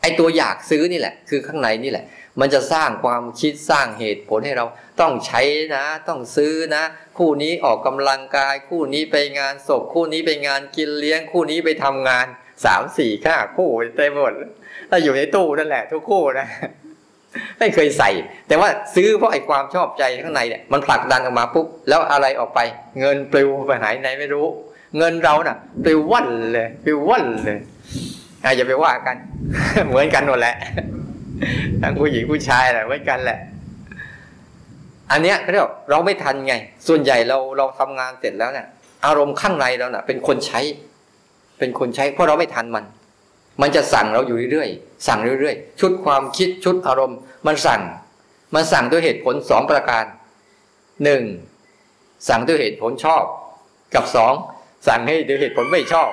[0.02, 2.06] ไอตัวอยากซื้อนี่แหละ คือข้างในนี่แหละ
[2.40, 4.66] มันจะสร้างความคิดสร้างเหตุผลให้เรา
[5.00, 5.42] ต้องใช้
[5.76, 6.84] นะ ต้องซื้อนะ
[7.18, 12.26] คู่นี้ออกกำลังกาย คู่นี้ไปงานศพ คู่นี้ไปงานกินเลี้ยง คู่นี้ไปทำงาน
[12.66, 14.34] สามสี่ข้าคู่เต็มหมด
[14.90, 16.48] ถ้าอยู่ในตู้นั่นแหละ ทุกคู่นะ
[17.60, 18.10] ไม่เคยใส่
[18.48, 22.60] แต่ว่าซื้อเพราะไอ้ความชอบใจข้างในเนี่ยมันผลักดันออกมาปุ๊บแล้วอะไรออกไป
[23.00, 24.46] เงินปลิวไปไหนไหนไม่รู้
[24.98, 27.60] เงินเราน่ะปลิวว่นเลยปลิวว่นเลย
[28.44, 29.16] อาจจะไปว่ากัน
[29.88, 30.56] เหมือนกันหมดแหละ
[31.82, 33.40] ทั้งผู้หญิงผู้ชายแหละเหมือนกันแหละ
[35.12, 36.54] อันเนี้ยเขาเรียกเราไม่ทันไง
[36.88, 38.68] ส่วนใหญ่เราเราทำงานเสร็จแล้วเนี่ย
[39.06, 40.62] อารมณ์ข้างในเราเน่ะ เป็นคนใช้
[41.60, 42.86] เป็นคนใช้ เพราะเราไม่ทันมัน
[43.62, 47.82] มันจะสั่งเราอยู่เรื่อยๆ สั่งเรื่อยๆ ชุดความคิดชุดอารมณ์ มันสั่ง
[48.54, 50.04] มันสั่งด้วยเหตุผลสองประการ
[51.04, 51.24] หนึ่ง
[52.30, 53.24] สั่งด้วยเหตุผลชอบ
[53.96, 54.34] กับสอง
[54.88, 56.10] สั่งให้ด้วยเหตุผลไม่ชอบ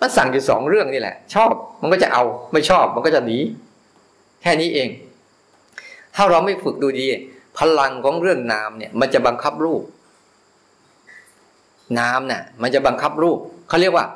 [0.00, 3.38] มันสั่งอยู่สองเรื่องนี่แหละ ชอบมันก็จะเอาไม่ชอบมันก็จะหนี
[4.42, 4.88] แค่นี้เอง
[6.16, 7.06] ถ้าเราไม่ฝึกดูดี
[7.58, 9.82] พลังของเรื่องนามเนี่ย มันจะบังคับรูป
[11.98, 13.38] นามเนี่ยมันจะบังคับรูป
[13.68, 14.06] เขาเรียกว่า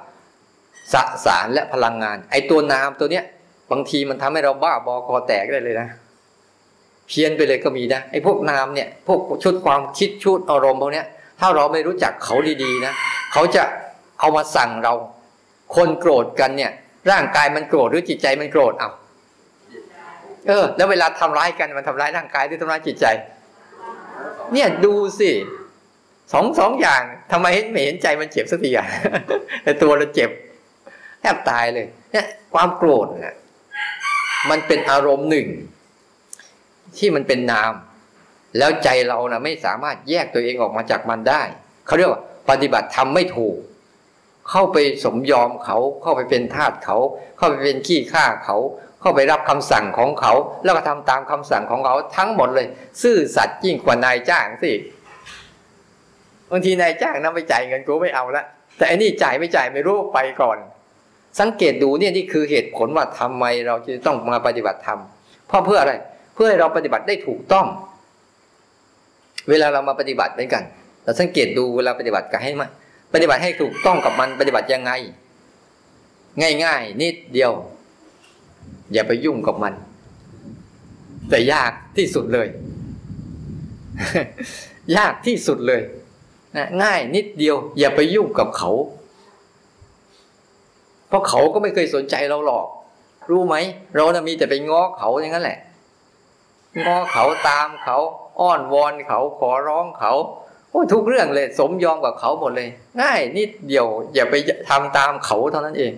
[0.93, 3.25] สสารและพลังงาน ไอ้ตัวนามตัวเนี้ย
[3.71, 5.89] บางทีมันทำให้เราบ้าบอคอแตกได้เลยนะ
[7.09, 11.07] เพี้ยนไปเลยก็มีนะไอ้พวกนามเนี่ย พวกชุดความคิดชุดอารมณ์พวกเนี้ย
[11.41, 12.93] ถ้าเราไม่รู้จักเขาดีๆนะ
[13.33, 13.63] เขาจะ
[14.21, 14.95] เอามาสั่งเรา
[15.77, 16.73] คนโกรธกันเนี่ย
[17.11, 18.91] ร่างกายมันโกรธหรือจิตใจมันโกรธเอา
[20.49, 23.07] เออ แล้วเวลาทำร้ายกันมันทำร้ายร่างกายหรือทำร้ายจิตใจ
[24.53, 25.31] เนี่ยดูสิ
[26.33, 28.87] สองสองอย่างทำไมไม่เห็นใจมันเจ็บสักทีอะ
[29.65, 30.31] แต่ตัวเราเจ็บ
[31.21, 33.35] แทบตายเลยเนี่ยความโกรธเนี่ย
[34.51, 35.49] มันเป็นอารมณ์หนึ่ง
[36.99, 37.73] ที่มันเป็นนาม
[38.59, 41.43] แล้วใจเรานะไม่สามารถแยกตัวเองออกมาจากมันได้
[41.87, 43.57] เขาเรียกว่า ปฏิบัติทำไม่ถูก
[44.51, 46.97] เข้าไปสมยอมเขาเข้าไปเป็นทาสเขา
[47.39, 48.57] เข้าไปเป็นขี้ข้าเขา
[49.01, 50.33] เข้าไปรับคำสั่งของเขา
[50.65, 52.67] แล้วก็ทำตามคำสั่งของเขาทั้งหมดเลย
[53.03, 54.73] ซื่อสัตย์ยิ่งกว่านายจ้างสิ
[56.51, 58.45] บางทีนายจ้างนำไปจ่ายเงินกูไม่เอาละ
[58.77, 60.59] แต่อันนี้จ่ายไม่จ่ายไม่รู้ไปก่อน
[61.41, 65.01] สังเกตดูเนี่ยนี่คือเหตุผลว่าทำไมเราจะต้องมาปฏิบัติธรรม
[65.49, 65.95] เพราะเพื่ออะไร
[66.35, 67.67] เพื่อให้เราปฏิบัติได้ถูกต้อง
[69.49, 70.63] เวลาเรามาปฏิบัติเหมือนกัน
[71.05, 72.69] เราสังเกตดูเวลาปฏิบัติกันให้มา
[73.15, 74.93] ปฏิบัติให้ถูกต้องกับมันปฏิบัติยังไง
[76.65, 77.53] ง่ายๆนิดเดียว
[78.93, 79.75] อย่าไปยุ่งกับมัน
[81.31, 82.49] แต่ยากที่สุดเลย
[84.97, 85.83] ยากที่สุดเลย
[86.57, 88.71] นะง่ายนิดเดียว อย่าไปยุ่งกับเขา
[91.09, 92.67] เพราะเขาก็ไม่เคยสนใจเราหรอก
[93.31, 93.57] รู้ไหม
[93.97, 95.59] เรานะมีแต่ไปง้อเขาอย่างนั้นแหละ
[96.85, 97.99] ง้อเขาตามเขา
[98.41, 100.13] อ้อนวอนเขาขอร้องเขา
[100.71, 102.69] โอ้ทุกเรื่องเลย สมยอมกับเขาหมดเลย
[103.01, 104.35] ง่ายนิดเดียว อย่าไป
[104.69, 105.93] ทำตามเขาเท่านั้นเอง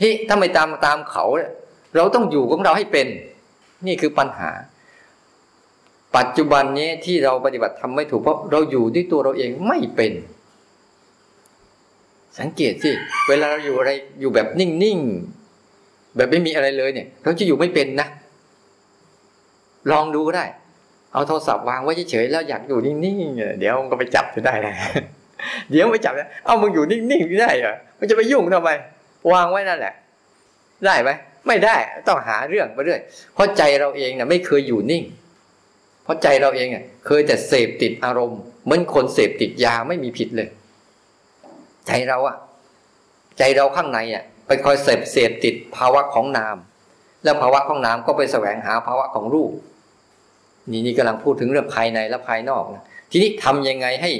[0.00, 1.24] ที่ถ้าไม่ตามตามเขา
[1.96, 3.06] เราต้องอยู่ของเราให้เป็น
[3.86, 4.50] นี่คือปัญหา
[6.16, 10.12] ปัจจุบันนี้ที่เราปฏิบัติทำไม่ถูกเพราะเราอยู่ด้วยตัวเราเองไม่เป็น
[12.40, 12.90] สังเกตสิ
[13.28, 18.08] เวลาเราอยู่อะไรอยู่แบบนิ่งๆแบบไม่มีอะไรเลยเนี่ย เราจะอยู่ไม่เป็นนะ
[19.92, 20.46] ลองดูก็ได้
[21.12, 24.74] เอาโทรศัพท์วางไว้เฉยๆแล้วอยากอยู่นิ่งๆเดี๋ยวมันก็ไปจับจะได้เลย
[25.70, 26.12] เดี๋ยวไปจับ
[26.44, 28.70] เอามึงอยู่นิ่งๆไม่ได้เหรอมันจะไปยุ่งทำไม
[29.32, 29.94] วางไว้นั่นแหละ
[30.84, 31.10] ได้ไหม
[31.46, 31.76] ไม่ได้
[32.08, 33.00] ต้องหาเรื่องไปเรื่อย
[33.34, 35.02] เพราะใจเราเองเนี่ยไม่เคยอยู่นิ่ง
[36.04, 40.48] เพราะใจเราเองเนี่ยเคยแต่เสพติดอารมณ์เหมือนคนเสพติดยาไม่มีผิดเลย
[41.86, 42.36] ใจเราอะ
[43.38, 46.56] ใจเราข้างในอะไปคอยเสพเสพติดภาวะของนาม
[47.24, 49.52] แล้วภาวะของนามก็ไปแสวงหาภาวะของรูป
[50.70, 54.10] นี่นี่กำลังพูดถึงเรื่องภายในและภายนอกนะทีนี้ทำยังไงให้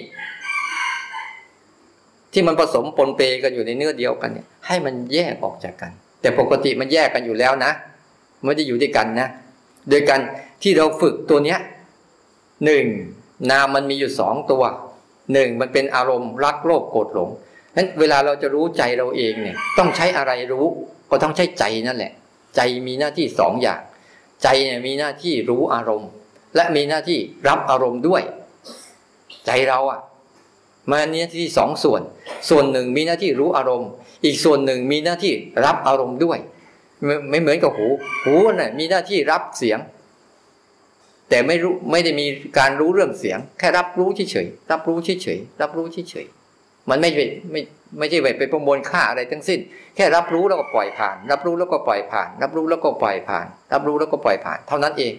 [2.33, 7.72] ที่มันผสมปนเปกันอยู่ในเนื้อเดียวกันเนี่ย ให้มันแยกออกจากกัน แต่ปกติมันแยกกันอยู่แล้วนะ
[8.44, 9.29] ไม่ได้อยู่ด้วยกันนะ
[9.90, 10.20] โดยกัน
[10.62, 11.59] ที่เราฝึกตัวเนี้ย
[12.64, 12.85] หนึ่ง
[13.50, 14.62] นามมันมีอยู่สองตัว
[15.33, 17.31] หนึ่งมันเป็นอารมณ์รักโลภโกรธหลง
[17.76, 20.66] นั้นเวลาเราจะรู้ใจเราเองเนี่ย ต้องใช้อะไรรู้
[21.10, 22.12] ก็ต้องใช้ใจนั่นแหละ
[22.56, 23.80] ใจมีหน้าที่สองอย่าง
[24.42, 26.10] ใจเนี่ยมีหน้าที่รู้อารมณ์
[26.56, 28.22] และมีหน้าที่รับอารมณ์ด้วย
[29.46, 30.00] ใจเราอะ่ะ
[30.90, 32.02] มันมีหน้าที่สองส่วน
[32.50, 33.90] ส่วนหนึ่งมีหน้าที่รู้อารมณ์
[34.24, 35.32] อีกส่วนหนึ่งมีหน้าที่
[35.64, 36.38] รับอารมณ์ด้วย
[37.30, 37.86] ไม่เหมือนกับหู
[38.24, 39.78] หูน่ะมีหน้าที่รับเสียง
[41.28, 42.26] แต่ไม่รู้ไม่ได้มี
[42.58, 46.45] การรู้เรื่องเสียง แค่รับรู้เฉยๆรับรู้เฉยๆรับรู้เฉยๆ
[46.90, 47.11] มันไม่
[47.53, 47.61] ไม่
[47.99, 49.61] ไม่ใช่ไปประมวลค่าอะไรทั้งสิ้น
[49.96, 55.12] แค่รับรู้แล้วก็ปล่อยผ่าน รับรู้แล้วก็ปล่อยผ่าน รับรู้แล้วก็ปล่อยผ่าน รับรู้แล้วก็ปล่อยผ่าน เท่านั้นเอง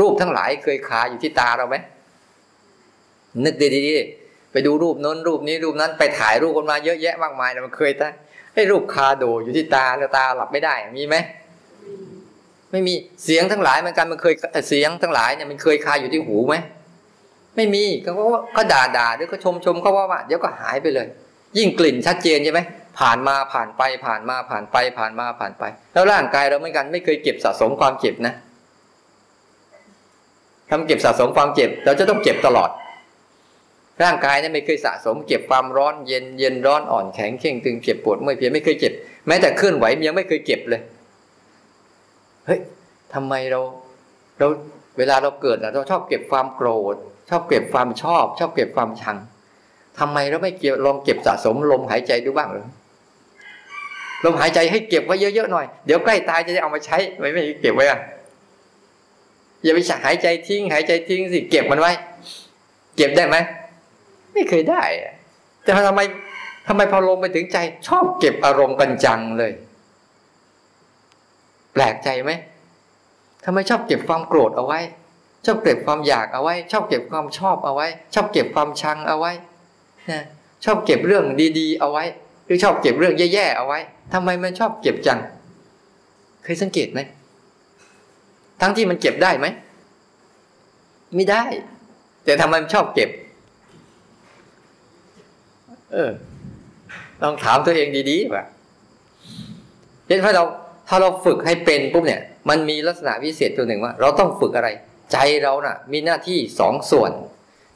[0.00, 1.76] รูปทั้งหลายเคยคาอยู่ที่ตาเราไหม
[3.44, 8.12] นึกดีๆไปดูรูปน้นรูปนี้รูปนั้นไปถ่ายรูปกันมาเยอะแยะมากมายแต่มันเคยตั้ง
[8.54, 11.16] ให้รูปคาโดอยู่ที่ตาแล้วตาหลับไม่ได้มีไหม
[12.72, 12.94] ไม่มี
[13.24, 14.34] เสียงทั้งหลายเหมือนกันมันเคย
[14.68, 16.54] เสียงทั้งหลายเนี่ยมันเคยคาอยู่ที่หูไหม
[17.56, 21.06] ไม่มีก็ว่าก็ด่าด่าหรือก็ชมชมเขาว่าว่าเดี๋ยวก็หายไปเลย
[21.58, 22.60] ยิ่งกลิ่นชัดเจนใช่ไหม
[22.98, 25.64] ผ่านมาผ่านไปผ่านมาผ่านไปผ่านมาผ่านไป
[25.94, 28.34] แล้วร่างกายเราเหมือนกันไม่เคยเก็บสะสมความเจ็บนะ
[30.70, 32.70] ทำเก็บสะสมความเจ็บ เราจะต้องเก็บตลอด
[34.02, 38.92] ร่างกายเนี่ยไม่เคยสะสม เก็บความร้อนเย็นเย็นร้อนอ่อนแข็งเข่งตึงเจ็บปวดเมื่อยเพียไม่เคยเก็บ
[39.26, 40.80] แม้แต่เคลื่อนไหวยังไม่เคยเก็บเลย
[42.46, 42.60] เฮ้ย
[43.14, 43.60] ทำไมเรา
[44.38, 44.46] เรา
[44.98, 46.96] เวลาเราเกิดเราชอบเก็บความโกรธ
[47.28, 49.16] ชอบเก็บความชอบ ชอบเก็บความชัง
[49.98, 52.66] ทำไมเราไม่เก็บลองเก็บสะสมลมหายใจดูบ้างหรือ
[54.24, 58.00] ลมหายใจให้เก็บไว้เยอะๆหน่อย เดี๋ยวใกล้ตายจะได้เอามาใช้ไม่ไม่เก็บไว้อะ
[59.62, 61.92] อย่าไปหายใจทิ้ง หายใจทิ้งสิเก็บมันไว้
[62.96, 63.36] เก็บได้ไหม
[64.32, 64.82] ไม่เคยได้
[65.62, 66.00] แต่ทำไม
[66.68, 67.58] ทำไมพอลงไปถึงใจ
[67.88, 69.52] ชอบเก็บอารมณ์กันจังเลย
[71.72, 72.32] แปลกใจไหม
[73.44, 74.80] ทำไมชอบเก็บความโกรธเอาไว้
[75.46, 79.32] ชอบเก็บความอยากเอาไว้ ชอบเก็บความชอบเอาไว้ ชอบเก็บความชังเอาไว้
[80.10, 80.22] นะ
[80.64, 81.24] ชอบเก็บเรื่อง
[81.58, 82.04] ดีๆ เอาไว้
[82.44, 83.80] หรือชอบเก็บเรื่องแย่ๆเอาไว้
[84.12, 85.18] ทำไมมันชอบเก็บจัง
[86.42, 87.00] เคยสังเกตไหม
[88.60, 89.46] ทั้งที่มันเก็บได้ไหม
[91.14, 91.42] ไม่ได้
[92.24, 93.10] แต่ทำไมมันชอบเก็บ
[95.92, 96.10] เออ
[97.22, 98.44] ลองถามตัวเองดีๆว่า
[100.06, 100.44] เช่นถ้าเรา
[100.88, 104.68] ถ้าเราฝึกให้เป็นปุ๊บเนี่ย มันมีลักษณะพิเศษตัวหนึ่งว่า เราต้องฝึกอะไร
[105.12, 107.12] ใจเรานะ่ะ มีหน้าที่สองส่วน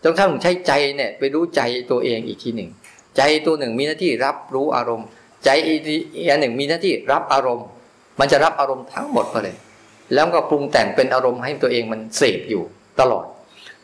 [0.02, 2.70] จนถ้าผมใช้ใจเนี่ยไปรู้ใจตัวเองอีกทีหนึ่ง
[3.16, 5.06] ใจตัวหนึ่งมีหน้าที่รับรู้อารมณ์
[5.44, 5.74] ใจอี
[6.24, 7.66] กอันหนึ่งมีหน้าที่รับอารมณ์
[8.20, 9.56] มันจะรับอารมณ์ทั้งหมดไปเลย
[10.14, 12.62] แล้วก็ปรุงแต่งเป็นอารมณ์ให้ตัวเองมันเสพอยู่
[13.00, 13.26] ตลอด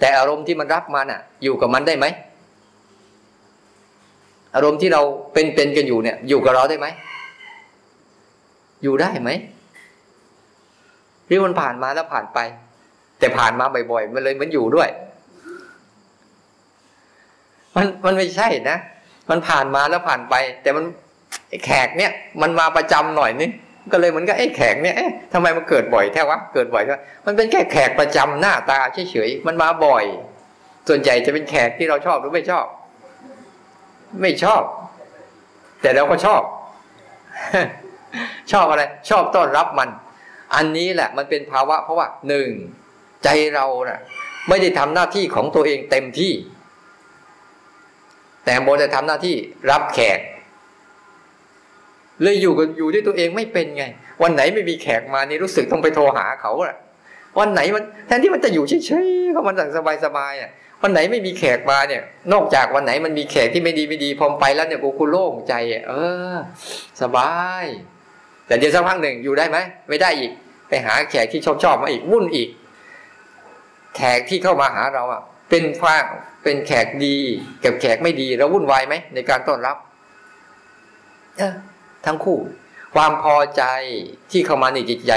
[0.01, 2.07] แต่อารมณ์ที่มันรับมาน่ะ อยู่กับมันได้ไหม
[4.55, 6.87] อารมณ์ที่เราเป็นเป็นกันอยู่เนี่ย อยู่กับเราได้ไหม
[8.83, 9.31] อยู่ได้ไหม
[11.27, 12.39] หรือมันผ่านมาแล้วผ่านไป
[13.19, 14.89] แต่ผ่านมาบ่อยๆมันเลยเหมันอยู่ด้วย
[17.77, 18.79] มันมันไม่ใช่นะ
[19.31, 20.85] มันผ่านมาแล้วผ่านไป แต่มัน
[21.65, 23.51] แขกเนี่ย มันมาประจำหน่อยนี่
[23.93, 26.95] ก็เลยเหมือนกับไอ้แขกเนี่ยเอ๊ะทำไมมันเกิดบ่อยแท้วะเกิดบ่อยแท้
[27.27, 28.79] มันเป็นแค่แขกประจำหน้าตา
[29.11, 30.05] เฉยๆมันมาบ่อย
[30.89, 32.67] ส่วนใหญ่จะเป็นแขกที่เราชอบหรือไม่ชอบ
[34.23, 34.63] ไม่ชอบ
[35.83, 36.43] แต่เราก็ชอบ
[38.53, 39.89] ชอบอะไร ชอบต้อนรับมัน
[40.55, 42.49] อันนี้แหละ มันเป็นภาวะเพราะว่าหนึ่ง
[43.27, 44.01] ใจเรานะ่ะ
[44.49, 46.33] ไม่ได้ทำหน้าที่ของตัวเองเต็มที่
[48.45, 49.37] แต่โมจะทำหน้าที่
[49.71, 50.19] รับแขก
[52.23, 53.85] เลยอยู่กับอยู่ด้วยตัวเองไม่เป็นไง
[54.23, 56.75] วันไหนไม่มีแขกมานี่รู้สึกต้องไปโทรหาเขาอะ
[57.39, 59.71] วันไหนมันแทนที่มันจะอยู่เฉยๆเขามันสั่ง
[60.05, 60.51] สบายๆอะ
[60.83, 65.55] วันไหนไม่มีแขกมาเนี่ย นอกจากวันไหนมันมีแขกที่ไม่ดีไม่ดีพอมไปแล้วเนี่ยกูกูโล่งใจ
[65.89, 65.93] เอ
[66.35, 66.37] อ
[67.03, 67.65] สบาย
[68.47, 69.59] แต่เดี๋ยวสักพักหนึ่งอยู่ได้ไหม
[69.89, 70.33] ไม่ได้อีก
[70.69, 72.49] ไปหาแขกที่ชอบชอบมาอีกวุ่นอีก
[73.97, 75.97] แขกที่เข้ามาหาเราอะ เป็นฟ้า
[76.43, 77.17] เป็นแขกดี
[77.65, 79.77] กับแขกไม่ดีเราวุ่นวายไหมในการต้อนรับ
[81.39, 81.55] เออ
[82.07, 82.39] ทั้งคู่
[82.95, 83.63] ความพอใจ
[84.33, 85.13] ที่เข้ามาในจิตใจ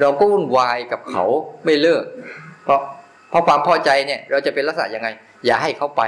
[0.00, 1.24] เราก็วุ่นวายกับเขา
[1.64, 2.04] ไม่เลิก
[2.64, 2.80] เพราะ
[3.30, 5.08] เพราะความพอใจเนี่ย เราจะเป็นลักษณะยังไง
[5.44, 6.02] อย่าให้เขาไป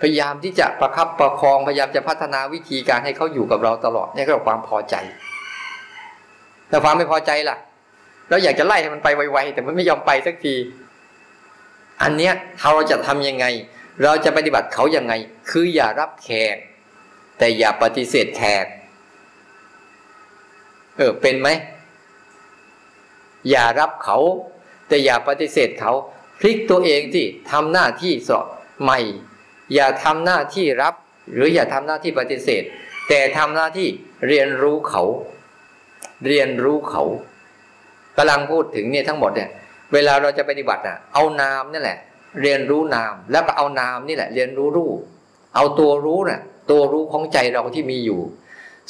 [0.00, 4.94] พยายามที่จะประคับประคองพยายามจะพัฒนาวิธีการให้เขาอยู่กับเราตลอดนี่ก็ความพอใจ
[6.68, 7.56] แต่ความไม่พอใจล่ะ
[8.30, 10.54] เราอยากจะไล่ให้มันไปไวๆแต่มันไม่ยอมไปสักที
[12.02, 13.46] อันเนี้ยเราจะทำยังไง
[14.02, 15.12] เราจะปฏิบัติเขายังไง
[15.50, 16.56] คืออย่ารับแขก
[17.38, 18.66] แต่อย่าปฏิเสธแขก
[20.96, 21.48] เออเป็นไหม
[23.50, 24.18] อย่ารับเขา
[24.88, 25.92] แต่อย่าปฏิเสธเขา
[26.40, 28.46] พลิกตัวเองที่ทำหน้าที่สอบ
[28.82, 28.98] ใหม่
[29.74, 30.94] อย่าทำหน้าที่รับ
[31.34, 32.62] หรืออย่าทำหน้าที่ปฏิเสธ
[33.08, 33.88] แต่ทำหน้าที่
[34.26, 35.02] เรียนรู้เขา
[36.26, 37.02] เรียนรู้เขา
[38.16, 39.50] กำลังพูดถึงเนี่ยทั้งหมดเนี่ย
[39.92, 41.98] เวลาเราจะปฏิบัติอะ เอานามนี่แหละ
[42.42, 44.98] เรียนรู้นาม แล้วก็เอานามนี่แหละ เรียนรู้รูป
[45.54, 48.20] เอาตัวรู้น่ะ ตัวรู้ของใจเราที่มีอยู่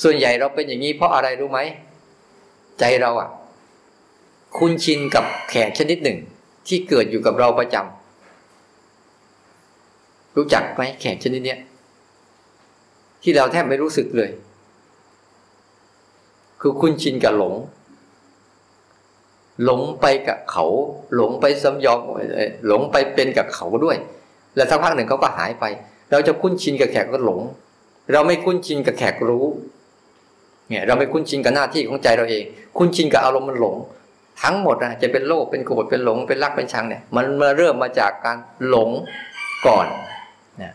[0.02, 1.60] ส่วนใหญ่เราเป็นอย่างนี้เพราะอะไรรู้ไหม
[2.80, 3.28] ใจเราอะ
[4.56, 6.18] คุ้นชินกับแขกชนิดหนึ่ง
[6.68, 11.60] ที่เกิดอยู่กับเราประจำรู้จักไหมแขกชนิดเนี้ย
[13.22, 14.30] ที่เราแทบไม่รู้สึกเลย
[16.60, 17.54] คือคุ้นชินกับหลง
[19.64, 20.64] หลงไปกับเขา
[21.14, 22.00] หลงไปสำยอม
[22.66, 23.96] หลงไปเป็นกับเขาด้วย
[24.56, 25.64] แล้วสักพักหนึ่งเขาก็หายไป
[26.10, 27.40] เราจะคุ้นชินกับแขกก็หลง
[28.12, 29.46] เราไม่คุ้นชินกับแขกรู้
[30.68, 32.44] เนี่ยเราไม่คุ้นชินกับหน้าที่ของใจเราเอง
[32.78, 33.76] คุ้นชินกับอารมณ์มันหลง
[34.42, 38.36] ทั้งหมดนะจะเป็นโลภเป็นโกรธเป็นหลงเป็นรักเป็นชังเนี่ย มันมาเริ่มมาจากการ
[38.68, 38.90] หลง
[39.66, 39.86] ก่อน
[40.62, 40.72] นะ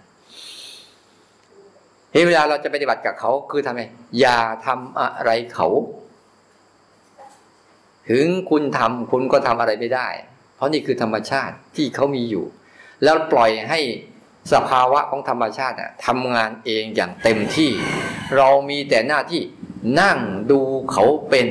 [2.14, 3.84] ที่เวลาเราจะปฏิบัติกับเขาคือทำไง
[4.20, 5.68] อย่าทำอะไรเขา
[8.10, 10.08] ถึงคุณทำคุณก็ทำอะไรไม่ได้
[10.56, 12.46] เพราะนี่คือธรรมชาติที่เขามีอยู่
[13.04, 13.80] แล้วปล่อยให้
[14.54, 17.72] สภาวะของธรรมชาติทำงานเองอย่างเต็มที่
[18.38, 19.42] เรามีแต่หน้าที่
[20.02, 20.18] นั่ง
[20.52, 20.60] ดู
[20.92, 21.48] เขาเป็น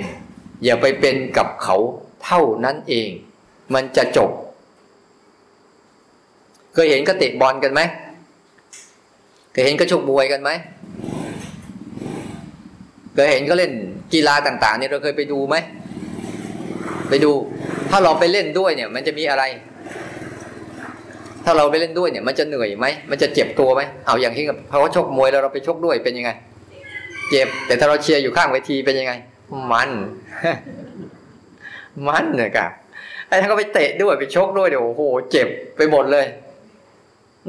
[0.65, 1.77] อย่าไปเป็นกับเขา
[2.25, 3.09] เท่านั้นเอง
[3.75, 4.31] มันจะจบ
[6.73, 7.81] เคยเห็นก็เตะบอลกันไหม
[9.53, 10.51] เคยเห็นก็ชกมวยกันไหม
[13.15, 13.73] เคยเห็นก็เล่น
[14.15, 15.57] กีฬาต่าง ๆ เนี่ยเราเคยไปดูไหม
[17.09, 17.33] ไปดู
[17.91, 19.45] ถ้าเราไปเล่นด้วยเนี่ย มันจะมีอะไร
[21.45, 26.31] ถ้าเราไปเล่นด้วยเนี่ย มันจะเหนื่อยไหมมันจะเจ็บตัวไหมเอาอย่างที่เพราะว่าชกมวยแล้วเราไปชกด้วยเป็นยังไง
[27.31, 29.13] เจ็บ แต่ถ้าเราเชียร์อยู่ข้างเวทีเป็นยังไง
[29.73, 29.91] มัน
[32.07, 32.67] มันเนี่ยกะ
[33.29, 36.27] ไอ้ท่านก็ไปเตะด้วยไปชกด้วยเดี๋ยวโอ้โห เจ็บไปหมดเลย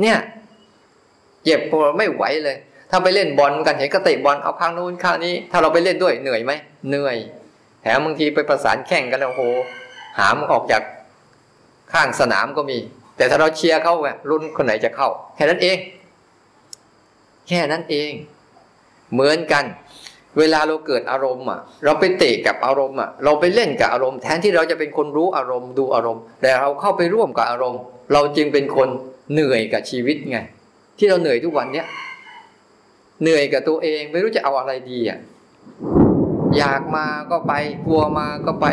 [0.01, 0.17] เนี่ย
[1.45, 2.57] เจ็บปวดไม่ไหวเลย
[2.91, 6.51] ถ้าไปเล่นบอลกันเห็นก็เตะบอลเอาข้างนู้นข้างนี้ ถ้าเราไปเล่นด้วยเหนื่อยไหม
[6.89, 7.17] เหนื่อย
[7.95, 9.41] มบางทีไปประสานแข่งกันโอ้วโห
[10.19, 10.81] หามออกจาก
[11.93, 12.77] ข้างสนามก็มี
[13.17, 15.77] แต่ถ้าเราเชียร์เขาไงรุ่นคนไหนจะเข้า แค่นั้นเอง
[17.47, 18.11] แค่นั้นเอง
[19.13, 19.65] เหมือนกัน
[20.37, 27.81] เวลาเราเกิดอารมณ์อะ เราไปเตะกับอารมณ์อะ เราไปเล่นกับอารมณ์แทนที่เราจะเป็นคนรู้อารมณ์ดูอารมณ์ แต่เราเข้าไปร่วมกับอารมณ์
[28.13, 28.89] เราจึงเป็นคน
[29.33, 30.37] เหนื่อยกับชีวิตไง
[30.97, 31.87] ที่เราเหนื่อยทุกวันเนี้ย
[33.21, 35.19] เหนื่อยกับตัวเองไม่รู้จะเอาอะไรดีอะ
[36.57, 37.53] อยากมาก็ไป
[37.85, 38.67] กลัวมาก็ไป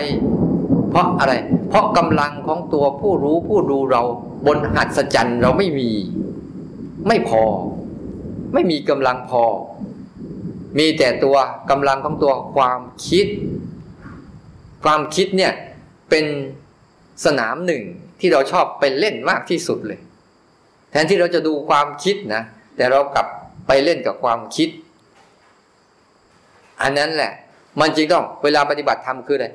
[0.90, 1.32] เพราะอะไร
[1.68, 4.02] เพราะกำลังของตัวผู้รู้ผู้ดูเรา
[4.46, 5.90] บนหัศจรรย์เราไม่มี
[7.08, 7.42] ไม่พอ
[8.54, 9.44] ไม่มีกำลังพอ
[10.78, 11.36] มีแต่ตัว
[11.70, 13.26] กำลังของตัวความคิด
[14.84, 15.52] ความคิดเนี่ย
[16.10, 16.26] เป็น
[17.24, 17.82] สนามหนึ่ง
[18.20, 20.00] ที่เราชอบไปเล่นมากที่สุดเลย
[20.90, 22.42] แทนที่เราจะดูความคิดนะ
[22.76, 23.26] แต่เรากลับ
[23.66, 24.68] ไปเล่นกับความคิด
[26.82, 27.32] อันนั้นแหละ
[27.80, 29.46] มันจึงต้องเวลาปฏิบัติธรรมคืออะไร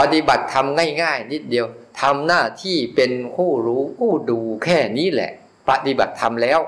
[0.00, 0.66] ปฏิบัติธรรม
[1.02, 1.66] ง่าย ๆ นิดเดียว
[2.00, 5.30] ทำหน้าที่เป็นผู้รู้ผู้ดูแค่นี้แหละ
[5.70, 6.60] ปฏิบัติธรรมแล้ว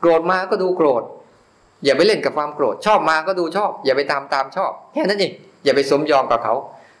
[0.00, 1.02] โกรธมาก็ดูโกรธ
[1.84, 5.32] อย่าไปเล่นกับความโกรธ ชอบมาก็ดูชอบ อย่าไปตามตามชอบ แค่นั้นเอง
[5.64, 6.54] อย่าไปสมยอมกับเขา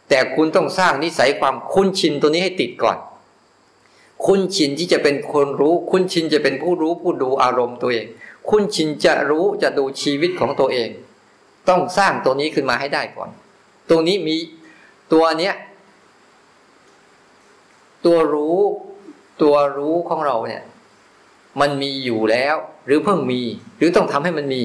[0.08, 2.96] แต่คุณต้องสร้างนิสัยความคุ้นชินตัวนี้ให้ติดก่อน
[4.26, 8.06] คุ้นชินที่จะเป็นคนรู้ คุ้นชินจะเป็นผู้รู้ผู้ดูอารมณ์ตัวเอง
[8.48, 10.88] คุ้นชินจะรู้จะดูชีวิตของตัวเอง
[11.68, 13.30] ต้องสร้างตัวนี้ขึ้นมาให้ได้ก่อน
[13.90, 14.36] ตรงนี้มี
[15.12, 15.54] ตัวเนี้ย
[18.06, 18.58] ตัวรู้
[19.42, 20.64] ตัวรู้ของเราเนี่ย
[21.60, 23.40] มันมีอยู่แล้ว หรือเพิ่งมี
[23.78, 24.62] หรือต้องทำให้มันมี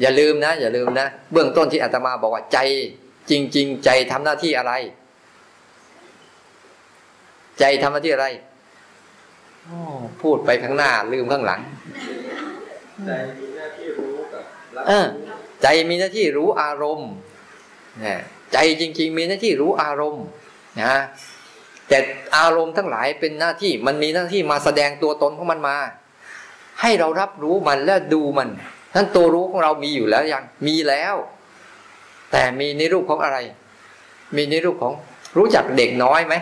[0.00, 2.58] อย่าลืมนะ อย่าลืมนะ เบื้องต้นที่อาตมาบอกว่าใจ
[3.30, 4.72] จริง ๆ ใจทำหน้าที่อะไร
[7.60, 8.26] ใจทำหน้าที่อะไร
[10.22, 11.60] พูดไปข้างหน้า ลืมข้างหลัง
[13.06, 14.44] ใจมีหน้าที่รู้กับ
[14.76, 15.06] รับเออ
[15.62, 17.10] ใจมีหน้าที่รู้อารมณ์
[18.04, 18.16] นะ
[18.52, 20.24] ใจจริง ๆ มีหน้าที่รู้อารมณ์
[20.82, 20.94] นะ
[21.88, 21.98] แต่
[22.36, 25.76] อารมณ์ทั้งหลายเป็นหน้าที่มันมีหน้าที่มาแสดงตัวตนของมันมา
[26.80, 28.48] ให้เรารับรู้มันและดูมัน
[28.94, 31.14] นั้นตัวรู้ของเรามีอยู่แล้วยังมีแล้ว
[32.32, 33.38] แต่มีในรูปของอะไร
[34.36, 34.94] มีในรูปของ
[35.36, 36.34] รู้จักเด็กน้อยไหม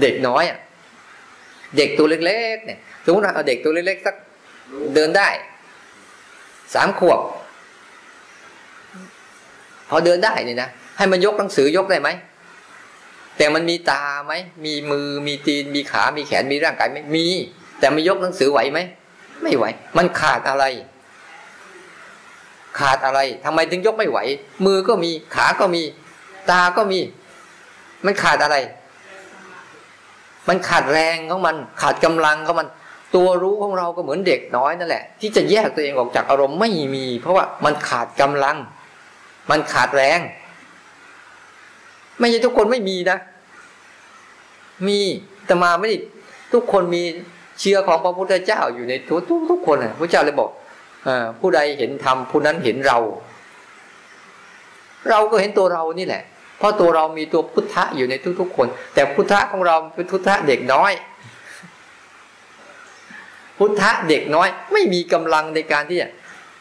[0.00, 0.58] เด็กน้อยอะ
[1.76, 4.29] เด็กตัวเล็กๆเนี่ยสมมติว่าเอาเด็กตัวเล็กๆสักรู้
[4.94, 5.28] เดินได้
[6.74, 7.20] สามขวบ
[9.88, 12.08] พอเดินได้นี่นะให้มันยกหนังสือยกได้ไหม
[13.36, 14.32] แต่มันมีตาไหม
[14.64, 17.26] มีมือมีตีนมีขา มีแขนมีร่างกายไหมมี
[17.78, 18.78] แต่มันยกหนังสือไหวไหม
[19.42, 19.64] ไม่ไหว
[19.96, 20.64] มันขาดอะไร
[22.78, 24.18] ขาดอะไรทำไมถึงยกไม่ไหว
[24.66, 25.82] มือก็มีขาก็มี
[26.50, 27.00] ตาก็มี
[28.04, 28.56] มันขาดอะไร
[30.48, 32.68] มันขาดแรงของมัน ขาดกำลังของมัน
[33.14, 38.56] ตัวรู้ของเราก็เหมือนเด็กน้อยนั่นแหละ ที่จะแยกตัวเองออกจากอารมณ์ไม่มี เพราะว่ามันขาดกำลัง
[39.50, 40.20] มันขาดแรง
[42.18, 43.18] ไม่ใช่ทุกคนไม่มีนะ
[44.88, 45.00] มี
[45.46, 45.98] แต่มาไม่ได้
[46.52, 47.02] ทุกคนมี
[47.60, 50.50] เชื้อของพระพุทธเจ้าอยู่ในทุกทุกทุกคนพระเจ้าเลยบอก
[51.06, 51.08] อ
[51.40, 52.98] ผู้ใดเห็นธรรมผู้นั้นเห็นเรา
[55.10, 56.22] เราก็เห็นตัวเรานี่แหละ
[56.58, 60.92] เพราะตัวเรามีตัวพุทธะอยู่ในทุกๆคน แต่พุทธะของเราเป็นพุทธะเด็กน้อย
[63.62, 66.08] พุทธะเด็กน้อย ไม่มีกำลังในการที่จะ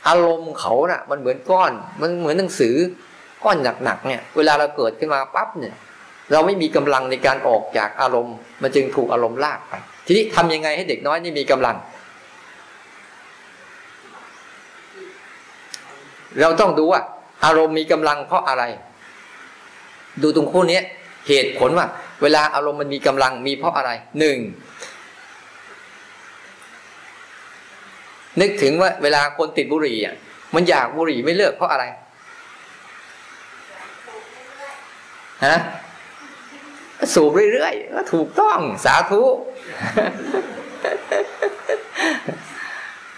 [0.07, 1.71] อารมณ์เขาน่ะ มันเหมือนก้อน
[2.01, 2.75] มันเหมือนหนังสือ
[3.43, 5.75] ก้อนหนักๆเนี่ย เวลาเราเกิดขึ้นมาปั๊บเนี่ย
[6.31, 9.73] เราไม่มีกำลังในการออกจากอารมณ์ มันจึงถูกอารมณ์ลากไป
[10.05, 11.75] ทีนี้ทำยังไงให้เด็กน้อยนี่มีกำลัง
[16.39, 17.01] เราต้องดูว่า
[17.45, 18.63] อารมณ์มีกำลังเพราะอะไร
[20.21, 20.79] ดูตรงคู่นี้
[21.27, 21.87] เหตุผลว่า
[22.21, 24.37] เวลาอารมณ์มันมีกำลังมีเพราะอะไรหนึ่ง
[28.41, 30.15] นึกถึงว่าเวลาคนติดบุหรี่อะ
[30.55, 31.85] มันอยากบุหรี่ไม่เลิกเพราะอะไร
[35.45, 35.57] ฮะ
[37.13, 39.21] สูบเรื่อยๆก็ถูกต้องสาธุ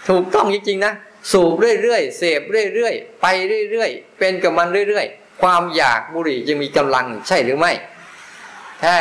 [0.08, 0.92] ถูกต้องจริงๆนะ
[1.32, 1.52] สูบ
[1.82, 2.40] เรื่อยๆเสพ
[2.74, 3.26] เรื่อยๆไป
[3.70, 7.72] เรื่อยๆเป็นกับมันเรื่อยๆความอยากบุหรี่จึงมีกำลังใช่หรือไม่
[8.82, 9.00] ใช่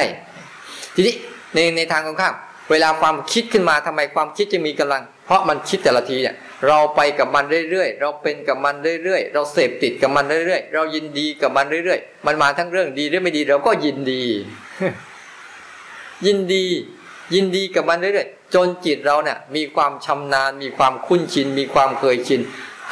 [0.95, 1.15] ทีนี้
[1.53, 2.35] ในในทางตรงข้าม
[2.71, 6.35] เวลาความคิดขึ้นมาทำไมความคิดจึงมีกำลัง ราะมันคิดแต่ละทีเนี่ย
[6.67, 14.23] เราไปกับมันเรื่อยๆ เราเป็นกับมันเรื่อยๆ เราเสพติดกับมันเรื่อยๆ เรายินดีกับมันเรื่อยๆ มันมาทั้งเรื่องดีหรือไม่ดีเราก็ยินดี
[16.25, 16.65] ยินดี
[17.33, 22.41] ยินดีกับมันเรื่อยๆ จนจิตเราเนี่ยมีความชำนาญ มีความคุ้นชิน มีความเคยชิน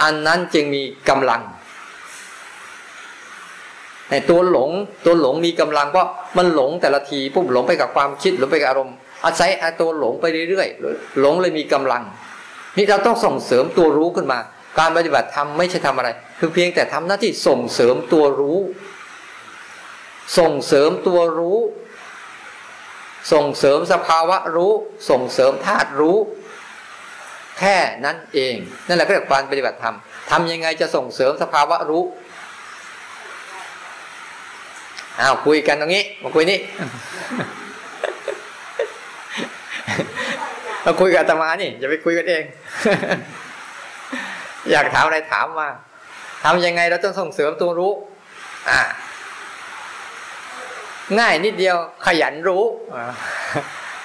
[0.01, 1.41] อันนั้นจึงมีกำลัง
[4.09, 4.69] แต่ตัวหลง
[5.05, 12.03] ตัวหลงมีกำลังเพราะมันหลงแต่ละทีปุ๊บหลงไปกับความคิดหลงไปกับอารมณ์อาศัยตัวหลงไปเรื่อยๆ หลงเลยมีกำลัง
[12.80, 14.39] นี่เราต้องส่งเสริมตัวรู้ขึ้นมา
[14.80, 16.09] การปฏิบัติธรรมไม่ใช่ทำอะไร
[16.39, 18.59] คือเพียงแต่ทำหน้าที่ส่งเสริมตัวรู้
[20.38, 21.57] ส่งเสริมตัวรู้
[23.34, 24.71] ส่งเสริมสภาวะรู้
[25.09, 26.17] ส่งเสริมธาตุรู้
[27.59, 28.55] แค่นั้นเอง
[28.88, 29.95] นั่นแหละก็เรียกการปฏิบัติธรรม
[30.32, 32.03] ทำยังไงจะส่งเสริมสภาวะรู้
[35.21, 36.59] อ้าวคุยกันตรงนี้มาคุยนี่
[40.89, 42.43] มาคุยกับตมานี่อย่าไปคุยกันเอง
[44.71, 45.69] อยากถามอะไรถามมา
[46.43, 47.93] ทำยังไงเราต้องส่งเสริมตัวรู้
[48.69, 48.81] อ่า
[51.19, 51.75] ง่ายนิดเดียว
[52.05, 52.63] ขยันรู้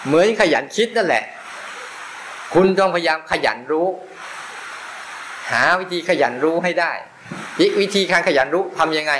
[0.06, 1.24] เหมือนขยันคิดนั่นแหละ
[2.54, 3.86] คุณต้องพยายามขยันรู้
[5.50, 6.92] หาวิธีขยันรู้ให้ได้
[7.60, 9.12] อีกวิธีการขยันรู้ทำยังไง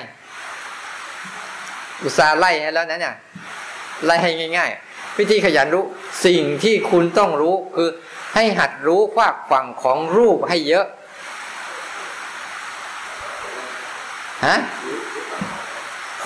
[2.04, 3.14] อุตสาห์ไล่ให้แล้วนะเนี่ย
[4.06, 4.83] ไล่ให้ง่ายๆ
[5.18, 5.84] วิธีขยันรู้
[6.26, 7.90] สิ่งที่คุณต้องรู้คือ
[8.34, 10.86] ให้หัดรู้ฝากฝั่งของรูปให้เยอะ
[14.46, 14.56] ฮะ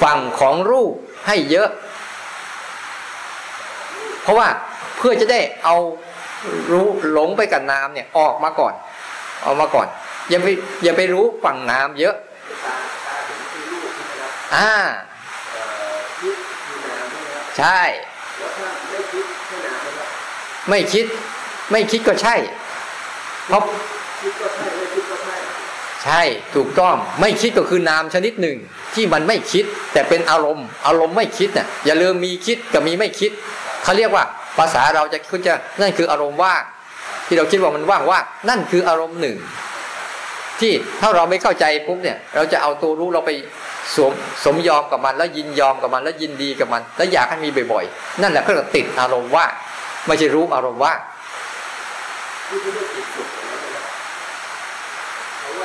[0.03, 0.93] ฝั่งของรูป
[1.27, 1.69] ให้เยอะ
[4.23, 4.49] เพราะว่า
[4.97, 5.77] เพื่อจะได้เอา
[6.73, 8.75] รู้หลงไปกับน้ำเนี่ยออกมาก่อน
[9.45, 9.89] ออกมาก่อน
[10.29, 10.47] อย่าไป
[10.85, 12.17] อย่าไปรู้ฝั่งน้ำเยอะ
[14.57, 14.73] อ่า
[17.59, 17.81] ใช่
[20.71, 21.07] ไม่คิด
[21.73, 22.35] ไม่คิดก็ใช่
[23.49, 23.63] เพราะ
[26.05, 26.23] ใช่
[26.55, 28.57] ถูกต้องไม่คิดก็คือนามชนิดหนึ่ง
[28.95, 33.33] ที่มันไม่คิด แต่เป็นอารมณ์ อารมณ์ไม่คิดเนี่ยอย่าลืมมีคิดกับมีไม่คิด
[33.85, 34.25] เขาเรียกว่า
[34.59, 36.63] ภาษาเราจะคุณจะนั่นคืออารมณ์ว่าง
[37.27, 39.37] ที่เราคิดว่ามันว่างว่านั่นคืออารมณ์หนึ่ง
[40.61, 43.31] ที่ถ้าเราไม่เข้าใจปุ๊บเนี่ย เราจะเอาตัวรู้เราไป
[43.95, 44.13] สวม
[44.45, 49.53] สมยอมกับมันแล้วยินยอมกับมันแล้วยินดีกับมัน แล้วอยากให้มีบ่อยๆ นั่นแหละก็ติดอารมณ์ว่าง
[50.09, 50.99] ไม่ใช่รู้อารมณ์ว่าง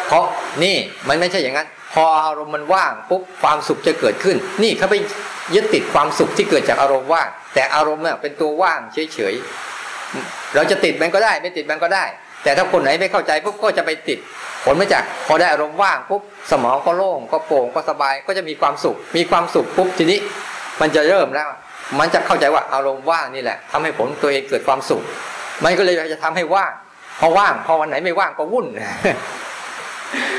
[0.08, 0.26] เพราะ
[0.64, 0.76] นี่
[1.08, 4.96] มันไม่ใช่อย่างนั้น พออารมณ์มันว่างปุ๊บความสุขจะเกิดขึ้น นี่เขาไป
[5.56, 12.06] ยึดติดความสุขที่เกิดจากอารมณ์ว่าง แต่อารมณ์เนี่ยเป็นตัวว่างเฉยๆเราจะติดมันก็ได้ ไม่ติดมันก็ได้
[12.44, 14.20] แต่ถ้าคนไหนไม่เข้าใจปุ๊บก็จะไปติด
[14.66, 16.22] ผลมาจากพอได้อารมณ์ว่างปุ๊บ
[16.52, 20.20] สมองก็โล่งก็โปร่งก็สบายก็จะมีความสุข มีความสุขปุ๊บทีนี้
[20.82, 21.50] มันจะเริ่มแล้ว
[22.00, 25.02] มันจะเข้าใจว่าอารมณ์ว่างนี่แหละทำให้ผลตัวเองเกิดความสุข
[25.64, 26.74] มันก็เลยจะทำให้ว่าง
[27.20, 28.68] พอว่าง พอวันไหนไม่ว่างก็วุ่น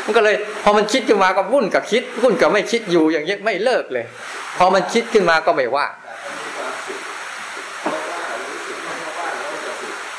[0.04, 4.04] มันก็เลย พอมันคิดขึ้นมาก็วุ่นกับคิดวุ่นกับไม่คิดอยู่อย่างนี้ไม่เลิกเลย
[4.58, 5.92] พอมันคิดขึ้นมาก็ไม่ว่าง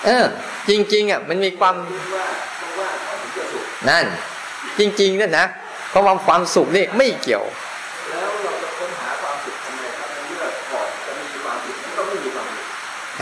[0.05, 0.25] เออ
[0.69, 1.75] จริง ๆอะมันมีความ
[3.89, 4.05] นั่น
[4.79, 5.45] จริง ๆนั่นนะ
[5.89, 7.45] เพราะความความสุขนี่ไม่เกี่ยว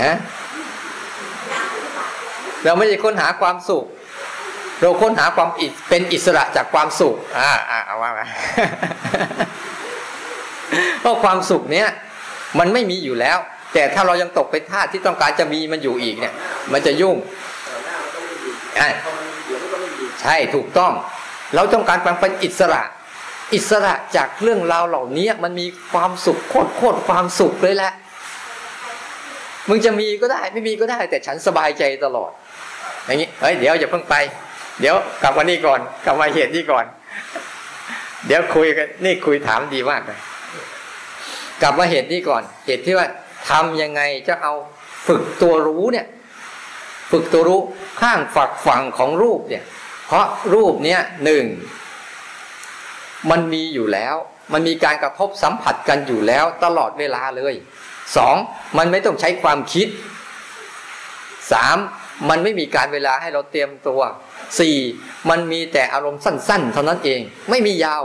[0.02, 0.16] ฮะ
[2.64, 3.86] เราไม่ได้ค้นหาความสุข
[4.80, 8.26] เราค้นหาความอิเป็นอิสระจากความสุข อ่าอ่าเอาว่ามา
[11.02, 11.88] เพราะความสุขเนี้ย
[12.60, 13.38] มันไม่มีอยู่แล้ว
[13.74, 16.34] แต่ถ้าเรายังตกเป็นทาสที่ต้องการจะมีมันอยู่อีกเนี่ย
[16.72, 17.16] มันจะยุ่ง
[20.22, 20.92] ใช่ถูกต้อง
[21.56, 22.82] เราต้องการความเป็นอิสระ
[23.54, 27.92] อิสระจากเรื่องราวเหล่านี้มันมีความสุขโคตรโคตรความสุขเลยแหละ
[29.70, 32.32] มึงจะมีก็ได้ไม่มีก็ได้ แต่ฉันสบายใจตลอด
[33.06, 34.16] อย่างนี้เฮ้ยเดี๋ยวอย่าเพิ่งไป
[34.80, 36.86] เดี๋ยวกลับมานี่ก่อน กลับมาเหตุนี่ก่อน
[38.28, 40.20] เดี๋ยวคุยกันนี่คุยถามดีมากเลย
[41.62, 43.08] กลับมาเหตุนี่ก่อน เหตุที่ว่า
[43.50, 44.54] ทำยังไงจะเอา
[45.08, 46.08] ฝึกตัวรู้เนี่ย
[47.12, 47.60] ฝึกตัวรู้
[48.02, 49.64] ข้างฝักฝั่งของรูปเนี่ย
[50.08, 51.46] เพราะรูปเนี้ยหนึ่ง
[53.32, 54.16] มันมีอยู่แล้ว
[54.54, 57.54] มันมีการกระทบสัมผัสกันอยู่แล้วตลอดเวลาเลย
[58.18, 58.36] สอง
[58.78, 59.88] มันไม่ต้องใช้ความคิด
[61.52, 61.78] สาม
[62.30, 64.02] มันไม่มีการเวลาให้เราเตรียมตัว
[64.60, 64.78] สี่
[65.30, 68.04] มันมีแต่อารมณ์สั้น ๆ เท่านั้นเอง ไม่มียาว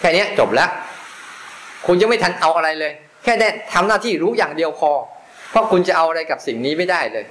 [0.00, 0.70] แค่นี้จบแล้ว
[1.86, 2.92] คุณยังไม่ทันเอาอะไรเลย
[3.24, 4.90] แค่ได้ทำหน้าที่รู้อย่างเดียวพอ
[5.50, 7.24] เพราะคุณจะเอาอะไรกับสิ่งนี้ไม่ได้เลย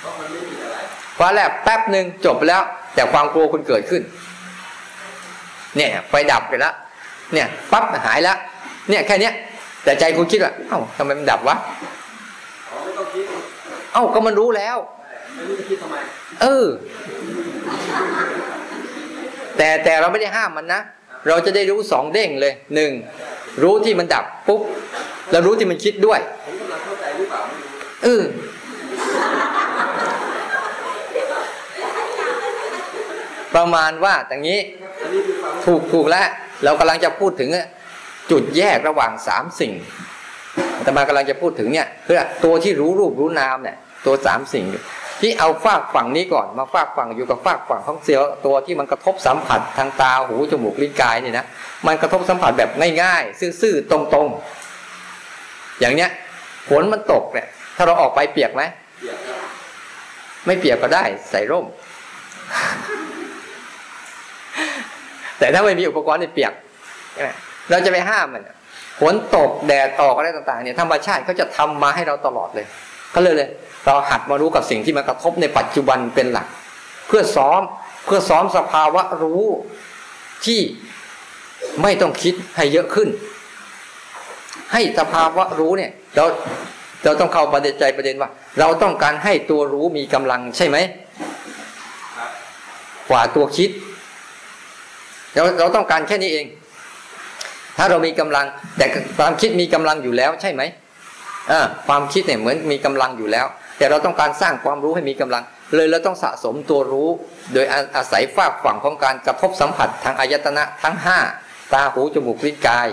[0.00, 0.76] เพราะมันไม่มีอะไร
[1.18, 2.62] ฟ้าแลบแป๊บหนึ่งจบไปแล้ว
[2.94, 4.02] แต่ความกลัวคุณเกิดขึ้น
[5.76, 6.74] เนี่ย ไฟดับไปแล้ว
[7.34, 8.38] เนี่ยปั๊บหายแล้ว
[8.90, 9.34] เนี่ยแค่เนี้ย
[9.84, 11.56] แต่ใจคุณคิดว่าเอ้าทำไมมันดับวะ
[12.70, 13.24] อ๋อไม่ต้องคิด
[13.92, 14.76] เอ้าก็มันรู้แล้ว
[15.34, 15.96] ไม่รู้จะคิดทำไม
[16.42, 16.66] เออ
[19.56, 20.80] แต่แต่เราไม่ได้ห้ามมันนะ
[21.28, 22.90] เราจะได้รู้สองเด้งเลยหนึ่ง
[23.62, 24.60] รู้ที่มันดับปุ๊บ
[25.30, 27.68] แล้วรู้ที่มันคิดด้วยผมกำลังเข้าใจหรือเปล่าไม่รู้
[28.04, 28.22] เออ
[33.56, 34.60] ประมาณว่าอย่างนี้
[35.02, 36.28] อันนี้คือความถูกถูกแล้ว
[36.64, 37.50] เรากำลังจะพูดถึง
[38.30, 39.72] จุดแยกระหว่างสามสิ่ง
[40.82, 44.64] แต่มากำลังจะพูดถึงเนี่ยคือตัวที่รู้รูปรู้นามเนี่ยตัวสามสิ่ง
[45.20, 51.44] ที่เอาฝากฝั่งนี้ก่อนมาฝากฝั่งอยู่กับฝากฝั่งของเซลล์ตัวที่มันกระทบสัมผัสทางตาหูจมูกลิ้นกายเนี่ยนะ
[51.86, 52.70] มันกระทบสัมผัสแบบ
[53.02, 56.10] ง่ายๆซื่อๆตรงๆ อย่างเนี้ย
[56.68, 57.46] ฝนมันตกเนี่ย
[57.76, 58.62] ถ้าเราออกไปเปียกไหม
[60.46, 61.66] ไม่เปียกก็ได้ใส่ร่ม
[65.40, 66.52] แต่ถ้าไม่มีอุปกรณ์เนี่ยเปียก
[67.70, 68.48] เราจะไปห้ามมัน
[69.00, 72.66] ฝนตกแดดออกอะไรต่างๆเนี่ยธรรมชาติเขาจะทำมาให้เราตลอดเลย
[73.14, 73.50] ก็เลยเลย
[73.86, 76.46] เราหัดมารู้กับสิ่งที่มันกระทบในปัจจุบันเป็นหลัก
[77.08, 77.60] เพื่อซ้อม
[78.06, 79.44] เพื่อซ้อมสภาวะรู้
[80.46, 80.60] ที่
[81.82, 83.08] ไม่ต้องคิดให้เยอะขึ้น
[84.72, 86.24] ให้สภาวะรู้เนี่ย เรา
[87.04, 88.30] เราต้องเข้าประเด็นใจประเด็นว่า
[88.60, 90.76] เราต้องการให้ตัวรู้มีกำลังใช่ไหม
[93.10, 93.70] กว่าตัวคิด
[95.34, 96.46] เราเราต้องการแค่นี้เอง
[97.76, 98.46] ถ้าเรามีกำลัง
[98.78, 98.86] แต่
[99.18, 100.62] ความคิดมีกำลังอยู่แล้วใช่ไหม
[101.50, 103.46] อ่าความคิดเนี่ยเหมือนมีกำลังอยู่แล้ว
[103.78, 105.42] แต่เราต้องการสร้างความรู้ให้มีกำลัง
[105.74, 107.08] เลยเราต้องสะสมตัวรู้
[107.52, 111.18] โดยอาอาศัยฝากฝั่งของการกระทบสัมผัสทางอายตนะทั้งห้า
[111.72, 112.88] ตาหูจมูกลิ้นกาย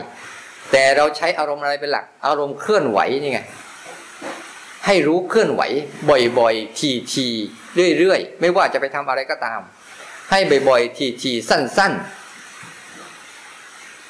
[0.72, 3.40] แต่เราใช้อารมณ์อะไรเป็นหลัก อารมณ์เคลื่อนไหวนี่ไง
[4.86, 5.62] ให้รู้เคลื่อนไหว
[6.40, 6.80] บ่อยๆ
[7.14, 9.60] ทีๆ เรื่อยๆ ไม่ว่าจะไปทำอะไรก็ตาม
[10.32, 12.17] ให้บ่อยๆ ทีๆ สั้นๆ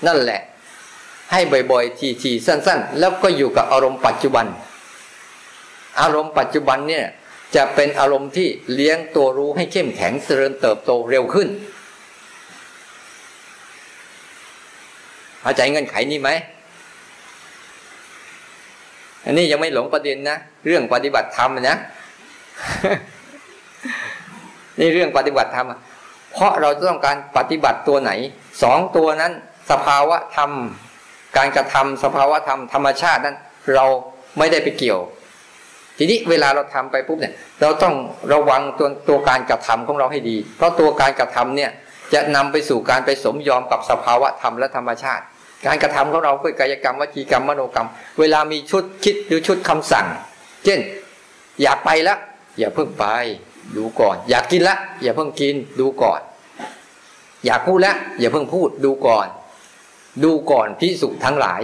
[0.06, 0.42] นั่นแหละ
[1.32, 1.40] ให้
[1.72, 4.46] บ่อยๆ ทีๆ สั้น ๆ แล้วก็อยู่กับอารมณ์ปัจจุบัน
[6.02, 7.06] อารมณ์ปัจจุบันเนี่ย
[7.56, 11.48] จะเป็นอารมณ์ที่เลี้ยงตัวรู้ให้เข้มแข็งเจริญเติบโตเร็วขึ้น
[15.42, 16.30] เข้าใจเงื่อนไขนี้ไหม
[19.26, 21.78] อันนี้ยังไม่หลงประเด็นนะเรื่องปฏิบัติธรรมนะ
[24.80, 25.68] นี่เรื่องปฏิบัติธรรม
[26.32, 28.12] เพราะเราจะต้องการปฏิบัติตัวไหน
[28.64, 29.34] สองตัวนั้น
[29.72, 30.52] สภาวะธรรม
[31.38, 33.38] การกระทำสภาวะธรรมธรรมชาตินั้น
[33.76, 33.86] เรา
[34.38, 35.00] ไม่ได้ไปเกี่ยว
[35.98, 37.96] ทีนี้เวลาเราทำไปปุ๊บเนี่ย เราต้อง
[38.34, 41.72] ระวังตัวตัวการกระทำของเราให้ดี เพราะตัวการกระทำเนี่ย
[42.14, 45.24] จะนำไปสู่การไปสมยอมกับสภาวะธรรมและธรรมชาติ
[45.66, 47.88] การกระทำของเราคือกายกรรมวจีกรรมมโนกรรม
[48.20, 50.06] เวลามีชุดคิดหรือชุดคำสั่ง
[50.66, 50.80] เช่น
[51.62, 52.20] อยากไปแล้ว
[52.60, 53.06] อย่าเพิ่งไป
[53.78, 56.20] ดูก่อน อยากกินละอย่าเพิ่งกินดูก่อน
[57.46, 59.28] อยากพูดแล้วอย่าเพิ่งพูดดูก่อน
[60.24, 61.62] ดูก่อนพิสุทั้งหลาย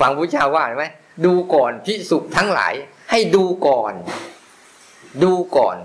[0.00, 0.84] ฟังพระเจ้าว่าไหม
[1.24, 2.74] ดูก่อนพิสุทั้งหลาย
[3.10, 3.92] ให้ดูก่อน
[5.22, 5.76] ดูก่อน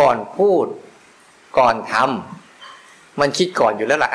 [0.00, 0.66] ก่อนพูด
[1.58, 4.12] ก่อนทำมันคิดก่อนอยู่แล้วล่ะ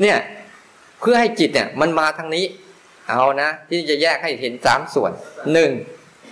[0.00, 0.18] เนี่ย
[1.00, 2.44] เพื่อให้จิตเนี่ย มันมาทางนี้
[3.08, 5.12] เอานะที่จะแยกให้เห็นสามส่วน
[5.52, 5.70] หนึ่ง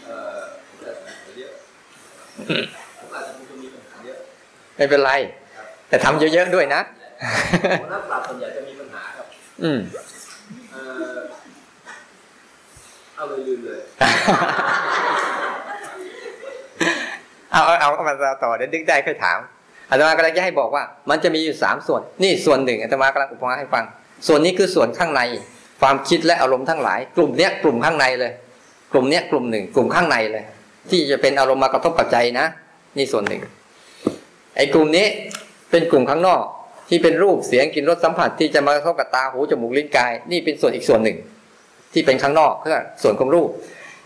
[0.06, 1.52] เอ่อผมจะถามเยอะ
[2.98, 4.18] ผมอาจจะมีปัญหาเยอะ
[4.76, 5.12] ไม่เป็นไร
[5.94, 6.80] แต่ทำเยอะๆด้วยนะ
[7.82, 9.26] คนนักปราชญ์ส่วนใหญ่จะมีปัญหาครับ
[9.62, 9.78] อืม
[10.72, 10.82] เอ่
[11.12, 11.16] อ
[13.14, 13.80] เอาเลยลืมเลย
[17.52, 18.14] เอาเอาเอาเอามา
[18.44, 19.38] ต่อเดี๋ยวนึกได้ค่อยถาม
[19.88, 23.84] อาตมากำลังจะให้บอกว่า มันจะมีอยู่สามส่วน นี่ส่วนหนึ่งอาตมากำลังอุปมาให้ฟัง
[24.26, 25.22] ส่วนนี้คือส่วนข้างใน
[25.80, 28.32] ความคิดและอารมณ์ทั้งหลาย กลุ่มเนี้ยกลุ่มข้างในเลย
[28.92, 30.44] กลุ่มเนี้ยกลุ่มหนึ่ง กลุ่มข้างในเลย
[30.90, 32.46] ที่จะเป็นอารมณ์มากระทบกับใจนะ
[32.98, 33.42] นี่ส่วนหนึ่ง
[34.56, 35.06] ไอ้กลุ่มนี้
[35.74, 36.42] เป็นกลุ่มข้างนอก
[36.88, 41.16] ที่เป็นรูปเสียงกลิ่นรสสัมผัสที่จะมากระทบกับตาหูจมูกลิ้นกาย นี่เป็นส่วนอีกส่วนหนึ่ง
[41.92, 43.48] ที่เป็นข้างนอกเพื่อส่วนของรูป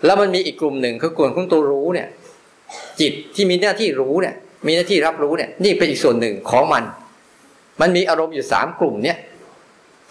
[0.04, 2.08] แล้วมันมีอีกกลุ่มหนึ่งคือกลุ่มของตัวรู้เนี่ย
[3.00, 4.34] จิตที่มีหน้าที่รู้เนี่ย
[4.66, 6.82] มีหน้าที่รับรู้เนี่ย นี่เป็นอีกส่วนหนึ่งของมัน
[7.80, 9.16] มันมีอารมณ์อยู่สามกลุ่มเนี่ย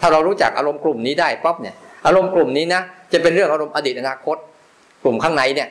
[0.00, 1.74] ถ้าเรารู้จักอารมณ์กลุ่มนี้ได้ปั๊บเนี่ย
[2.06, 2.80] อารมณ์กลุ่มนี้นะ
[3.12, 4.36] จะเป็นเรื่องอารมณ์อดีตอนาคต
[5.02, 5.68] กลุ่มข้างในเนี่ย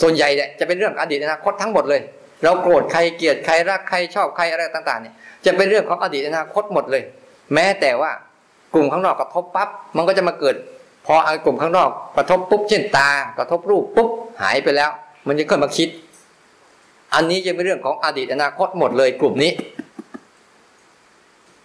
[0.00, 2.00] ส่วนใหญ่เนี่ยจะเป็นเรื่องอดีตอนาคตทั้งหมดเลย
[2.42, 5.14] เราโกรธใครเกลียดใครรักใครชอบใครอะไรต่างๆเนี่ย
[5.44, 7.02] จะเป็นเรื่องของอดีตอนาคตหมดเลย
[7.54, 8.10] แม้แต่ว่า
[8.74, 10.56] กลุ่มข้างนอกกระทบปั๊บมันก็จะมาเกิด
[11.06, 14.08] พออากลุ่มข้างนอกกระทบปุ๊บเช่นตากระทบรูปปุ๊บ
[14.42, 14.90] หายไปแล้ว
[15.26, 15.88] มันจะขึ้นมาคิด
[17.14, 19.52] อันนี้จะเป็นเรื่องของอดีตอนาคตหมดเลยกลุ่มนี้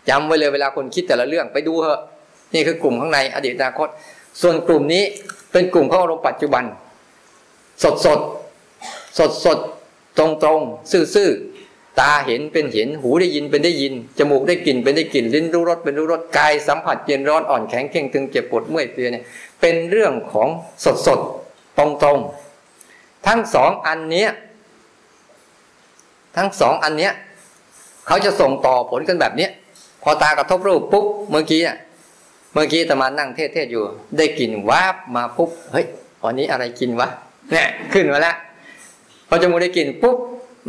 [0.10, 2.02] จำไว้เลยเวลาคนคิดแต่ละเรื่องไปดูเถอะ
[2.54, 3.88] นี่คือกลุ่มข้างในอดีตอนาคต
[4.42, 5.04] ส่วนกลุ่มนี้
[5.52, 6.64] เป็นกลุ่มของอารมณ์ปัจจุบัน
[7.84, 8.20] สดสด
[9.18, 9.58] สดสด
[10.18, 10.62] ตรงตรง
[10.92, 11.30] ซื่อซื่อ
[12.00, 19.24] ตาเห็นเป็นเห็นหูได้ยินเป็นได้ยิน จมูกได้กลิ่นเป็นได้กลิ่นลิ้นรู้รสเป็นรู้รสกายสัมผัสเย็นร้อนอ่อนแข็งเข่งตึงเจ็บปวดเมื่อยเพลียเนี่ย
[19.62, 20.48] เป็นเรื่องของ
[20.84, 21.20] สดสด
[21.78, 22.18] ตรงตรง
[23.28, 24.30] ทั้งสองอันเนี้ย
[26.38, 27.14] ทั้งสองอันเนี้ย
[28.08, 29.52] เขาจะส่งต่อผลกันแบบเนี้ย
[30.04, 31.78] พอตากระทบรูปปุ๊บเมื่อกี้อะ
[32.54, 33.84] เมื่อกี้ตมานั่งเทศๆอยู่
[34.18, 35.86] ได้กลิ่นวาบมาปุ๊บเฮ้ย
[36.24, 37.08] วันนี้อะไรกินวะ
[37.52, 38.36] เนี่ยขึ้นมาแล้ว
[39.34, 40.18] อจมูกได้กลิ่นปุ๊บ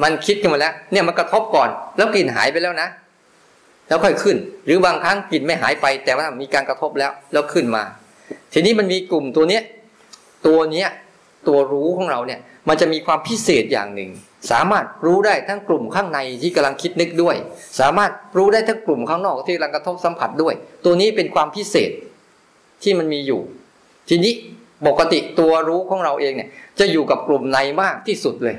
[0.03, 2.89] มันคิดขึ้นมาแล้ว เนี่ยมันกระทบก่อน แล้วกลิ่นหายไปแล้วนะ
[3.89, 4.37] แล้วค่อยขึ้น
[4.67, 7.83] หรือบางครั้งกลิ่นไม่หายไป แต่ว่ามีการกระทบแล้วแล้วขึ้นมา
[8.53, 9.63] ทีนี้มันมีกลุ่มตัวเนี้ย
[10.47, 10.89] ตัวเนี้ย
[11.49, 14.11] ตัวรู้ของเราเนี่ย มันจะมีความพิเศษอย่างหนึ่ง
[14.51, 17.37] สามารถรู้ได้ทั้งกลุ่มข้างในที่กำลังคิดนึกด้วย
[17.81, 20.55] สามารถรู้ได้ทั้งกลุ่มข้างนอกที่กำลังกระทบสัมผัสด้วย
[20.85, 21.91] ตัวนี้เป็นความพิเศษ
[22.83, 23.41] ที่มันมีอยู่
[24.09, 24.33] ทีนี้
[24.87, 26.49] ปกติตัวรู้ของเราเองเนี่ย
[26.79, 28.57] จะอยู่กับกลุ่มในมากที่สุดเลย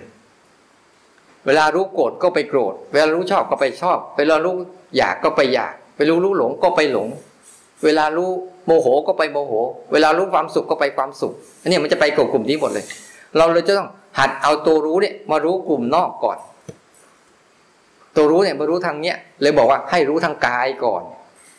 [1.46, 4.56] เวลารู้โกรธก็ไปโกรธ เวลารู้ชอบก็ไปชอบ เวลารู้
[4.98, 7.08] อยากก็ไปอยาก เวลารู้หลงก็ไปหลง
[7.84, 8.30] เวลารู้
[8.66, 9.54] โมโหก็ไปโมโห
[9.94, 12.86] เวลารู้ความสุขก็ไปความสุข อันนี้มันจะไปกับกลุ่มนี้หมดเลย
[13.38, 13.90] เราเลยจะต้อง
[14.20, 16.38] หัดเอาตัวรู้เนี่ยมารู้กลุ่มนอกก่อน
[18.16, 21.04] ตัวรู้เนี่ยมารู้ทางเนี้ยเลยบอกว่าให้รู้ทางกายก่อน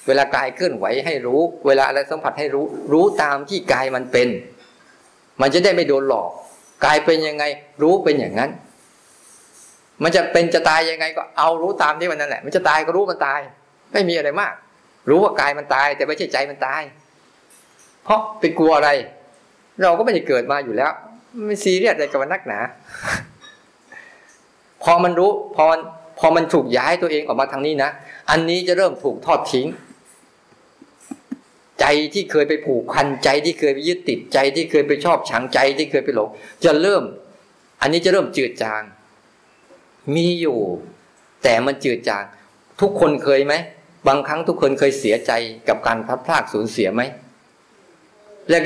[0.07, 4.29] เวลากายเคลื่อนไหวให้รู้ เวลาอะไรสัมผัสให้รู้ รู้ตามที่กายมันเป็น
[5.41, 6.31] มันจะได้ไม่โดนหลอก
[6.85, 7.45] กายเป็นยังไง
[7.83, 8.51] รู้เป็นอย่างนั้น
[10.03, 13.41] มันจะเป็นจะตายยังไงก็เอารู้ตามที่มันนั่นแหละ มันจะตายก็รู้มันตาย
[13.93, 14.55] ไม่มีอะไรมาก
[15.09, 16.83] รู้ว่ากายมันตาย แต่ไม่ใช่ใจมันตาย
[18.05, 18.91] เพราะไปกลัวอะไร
[19.83, 20.93] เราก็ไม่ได้เกิดมาอยู่แล้ว
[21.47, 22.59] ไม่ซีเรียสอะไรกับนักหนา
[24.83, 25.81] พอมันรู้ พอมัน
[26.19, 27.91] พอมันถูกย้ายตัวเองออกมาทางนี้นะ
[28.31, 29.67] อันนี้จะเริ่มถูกทอดทิ้ง
[31.81, 36.29] ใจที่เคยไปผูกพันใจที่เคยไปยึดติดใจที่เคยไปชอบชังใจที่เคยไปหลง
[36.65, 37.05] จะเริ่ม
[37.81, 38.83] อันนี้จะเริ่มจืดจาง
[40.15, 40.59] มีอยู่
[41.43, 42.25] แต่มันจืดจาง
[42.81, 43.55] ทุกคนเคยไหม
[44.09, 45.33] บางครั้งทุกคนเคยเสียใจ
[45.69, 47.03] กับการพลัดพรากสูญเสียไหม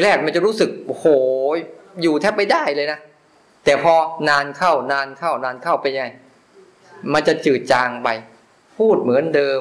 [0.02, 1.06] แรกๆมันจะรู้สึกโอ้โห
[2.02, 2.98] อยู่แทบไม่ได้เลยนะ
[3.64, 3.94] แต่พอ
[4.28, 6.06] นานเข้านานเข้านานเข้าไปยังไง
[7.12, 8.08] มันจะจืดจางไป
[8.78, 9.60] พูดเหมือนเดิม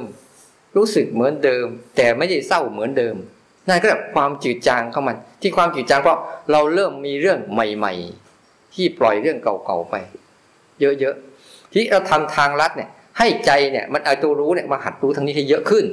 [0.77, 1.65] รู้สึกเหมือนเดิม
[1.97, 3.15] แต่ไม่ได้เศร้าเหมือนเดิม
[3.70, 6.20] นั่นก็แบบความจืดจางเข้ามัน ที่ความจืดจางเพราะ
[6.51, 7.93] เราเริ่มมีเรื่องใหม่
[8.36, 9.95] ๆ ที่ปล่อยเรื่องเก่าๆไป
[10.80, 15.86] เยอะๆที่เราทำทางลัดเนี่ย ให้ใจเนี่ยมันเอาตัวรู้เนี่ยมาหัดรู้ทางนี้ให้เยอะขึ้น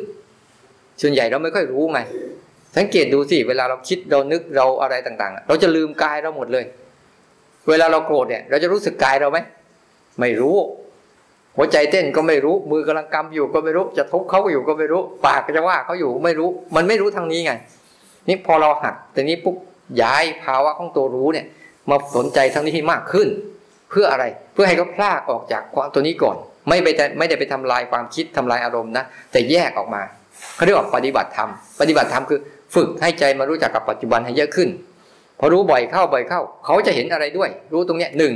[1.01, 2.01] ส่วนใหญ่เราไม่ค่อยรู้ไง
[2.77, 6.65] สังเกตดูสิเวลาเราคิดเรานึกเราอะไรต่างๆ เราจะลืมกายเราหมดเลย
[7.69, 9.39] เวลาเราโกรธเนี่ย เราจะรู้สึกกายเราไหม
[10.21, 10.57] ไม่รู้
[11.57, 17.53] หัวใจเต้นก็ไม่รู้ มือกำลังกำอยู่ก็ไม่รู้ จะทุบเขาอยู่ก็ไม่รู้ ปากจะว่าเขาอยู่ไม่รู้ มันไม่รู้ทางนี้ไง
[18.29, 19.57] นี่พอเราหัดแต่นี้ปุ๊บ
[20.03, 21.47] ย้ายภาวะของตัวรู้เนี่ย
[21.91, 23.29] มาสนใจทางนี้ให้มากขึ้น
[23.91, 26.37] เพื่ออะไรเพื่อให้เขาพลากออกจากความตัวนี้ก่อน
[26.69, 26.89] ไม่ไป
[27.19, 30.03] ไม่ได้ไปทำลายความคิดทำลายอารมณ์นะแต่แยกออกมา
[30.57, 31.51] เขาเรียกว่าปฏิบัติธรรม
[31.81, 32.41] ปฏิบัติธรรมคือ
[32.75, 34.69] ฝึกให้ใจมารู้จักกับปัจจุบันให้เยอะขึ้น
[35.39, 38.35] พอรู้บ่อยเข้าบ่อยเข้า เขาจะเห็นอะไรด้วย รู้ตรงเนี้ยหนึ่ง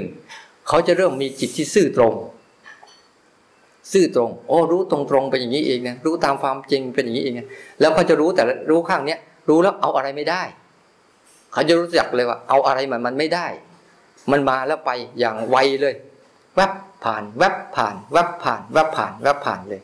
[0.69, 2.15] เขาจะเริ่มมีจิตที่ซื่อตรง
[3.93, 7.47] ซื่อตรงโอ้รู้ตรงตรงเป็นอย่างนี้เองนะรู้ตามความจริงเป็นอย่างนี้เองนะ
[7.81, 9.19] แล้วเขาจะรู้แต่รู้ข้างเนี้ย
[9.49, 10.43] รู้แล้วเอาอะไรไม่ได้
[11.53, 13.47] เขาจะรู้จักเลยว่า เอาอะไรมันมันไม่ได้
[14.31, 15.95] มันมาแล้วไปอย่างไวเลย
[16.57, 16.73] แวบ
[17.05, 19.81] ผ่านแวบผ่านแวบผ่านแวบผ่านแวบผ่านเลย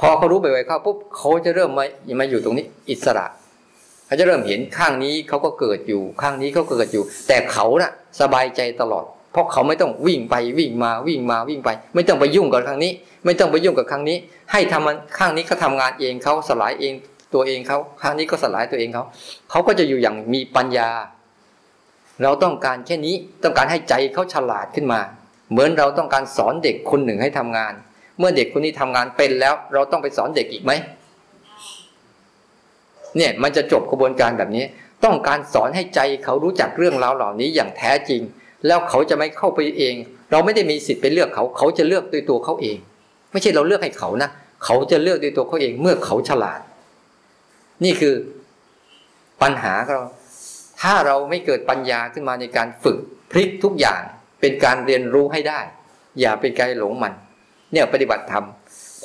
[0.00, 1.84] พอเขารู้ไปไวเข้าปุ๊บเขาจะเริ่มมา
[2.20, 3.26] มาอยู่ตรงนี้ อิสระ
[4.06, 9.04] เขาจะเริ่มเห็นข้างนี้เขาก็เกิดอยู่ข้างนี้เขาเกิดอยู่ แต่เขาน่ะ สบายใจตลอด
[9.36, 12.92] เพราะเขาไม่ต้องวิ่งไปวิ่งมาวิ่งมาวิ่งไป ไม่ต้องไปยุ่งกับข้งนี้
[13.24, 14.16] ไม่ต้องไปยุ่งกับข้งนี้
[14.52, 16.92] ให้ทำมันข้างนี้เขาทางานเองเขาสลายเอง
[17.34, 19.04] ตัวเองเขาข้างนี้ก็สลายตัวเองเขา
[19.50, 20.90] เขาก็จะอยู่อย่างมีปัญญา
[22.22, 25.00] เราต้องการแค่นี้ต้องการให้ใจเขาฉลาดขึ้นมา
[25.50, 27.72] เหมือนเราต้องการสอนเด็กคนหนึ่งให้ทำงาน
[28.18, 30.72] เมื่อเด็กคนนี้ทำงานเป็นแล้ว เราต้องไปสอนเด็กอีกไหม
[33.16, 34.64] เนี่ยมันจะจบกระบวนการแบบนี้
[35.04, 38.22] ต้องการสอนให้ใจเขารู้จักเรื่องราวเหล่านี้อย่างแท้จริง
[38.66, 39.94] แล้วเขาจะไม่เข้าไปเอง
[40.30, 42.76] เราไม่ได้มีสิทธิ์ไปเลือกเขา เขาจะเลือกด้วยตัวเขาเอง
[43.32, 44.30] ไม่ใช่เราเลือกให้เขานะ
[44.64, 46.60] เขาจะเลือกด้วยตัวเขาเอง เมื่อเขาฉลาด
[47.84, 48.14] นี่คือ
[49.42, 50.00] ปัญหาเรา
[50.82, 52.98] ถ้าเราไม่เกิดปัญญาขึ้นมาในการฝึก
[53.30, 54.02] พลิกทุกอย่าง
[54.40, 55.60] เป็นการเรียนรู้ให้ได้
[56.20, 57.12] อย่าไปไกลหลงมัน
[57.72, 58.46] เนี่ยปฏิบัติธรรม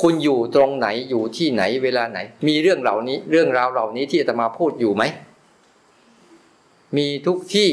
[0.01, 5.03] คุณอยู่ตรงไหนอยู่ที่ไหนเวลาไหน มีเรื่องเหล่านี้เรื่องราวเหล่านี้ที่อาตมาพูดอยู่ไหม
[6.97, 7.69] มีทุกที่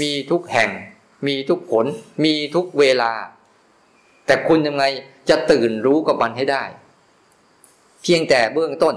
[0.00, 0.70] มีทุกแห่ง
[1.26, 1.86] มีทุกผล
[2.24, 3.12] มีทุกเวลา
[4.26, 4.84] แต่คุณยังไง
[5.28, 6.64] จะตื่นรู้กับมันให้ได้
[8.02, 8.94] เพียงแต่เบื้องต้น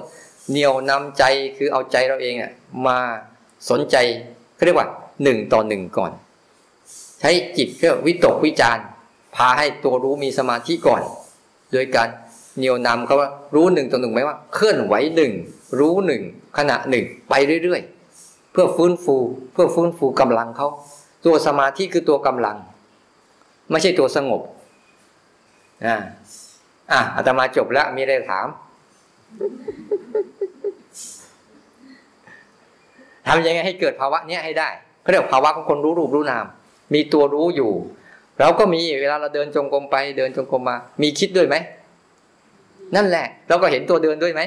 [0.50, 1.24] เหนี่ยวนำใจ
[1.58, 2.52] คือเอาใจเราเองอะ
[2.88, 2.98] มา
[3.70, 3.96] สนใจ
[4.56, 4.88] เขาเรียกว่า
[5.24, 6.12] หนึ่งต่อหนึ่งก่อน
[7.20, 8.78] ใช้จิตเพื่อวิตกวิจาร
[9.36, 11.02] พาให้ตัวรู้มีสมาธิก่อน
[11.72, 12.08] โดยการ
[12.58, 15.32] เหนียวนำเขาว่ารู้หนึ่งต่อหนึ่งไหมว่า เคลื่อนไหวหนึ่ง
[15.80, 16.22] รู้หนึ่ง
[16.58, 17.99] ขณะหนึ่งไปเรื่อยๆ
[18.60, 19.18] พื่อฟื้นฟู
[19.53, 20.68] เพื่อฟื้นฟูกำลังเขา
[21.26, 22.57] ตัวสมาธิคือตัวกำลัง
[23.72, 24.41] ไม่ใช่ตัวสงบ
[25.86, 25.95] อ่า
[26.91, 28.47] อะอาตมาจบแล้วมีอะไรถาม
[33.28, 34.70] ทำยังไงให้เกิดภาวะเนี้ยให้ได้
[35.01, 36.45] เขาเรียกภาวะของคนรู้รูปรู้นาม
[36.93, 37.72] มีตัวรู้อยู่
[38.39, 41.55] เราก็มีเวลาเราเดินจงกรมไปเดินจงกรมมา มีคิดด้วยไหม
[42.95, 44.41] นั่นแหละ เราก็เห็นตัวเดินด้วยไหม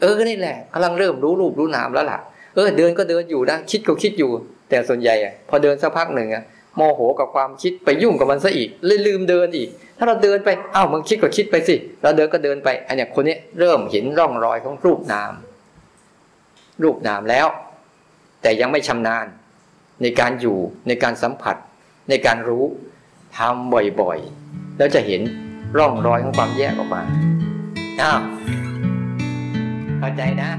[0.00, 2.20] เออนี่แหละกำลังเริ่มรู้รูปรู้นามแล้วล่ะ
[2.54, 4.30] เออเดินก็เดินอยู่นะคิดก็คิดอยู่
[4.68, 6.44] แต่ส่วนใหญ่อะพอเดินสักพักหนึ่งอะ
[6.76, 15.32] โมโหกับความคิดไปยุ่งกับมันซะอีกเลยลืมเดินอีก ถ้าเราเดินไปอ้าวมึงคิดก็คิดไปสิเราเดินก็เดินไปอันเนี้ยคนนี้เริ่มเห็นร่องรอยของรูปนาม
[16.82, 17.46] รูปนามแล้ว
[18.42, 19.26] แต่ยังไม่ชำนาญ
[20.02, 21.56] ในการอยู่ในการสัมผัส
[22.10, 22.64] ในการรู้
[23.36, 25.20] ทำบ่อยๆ แล้วจะเห็น
[25.78, 27.02] ร่องรอยของความแยกออกมา
[28.00, 28.20] อ้าว
[29.98, 30.50] เข้าใจนะ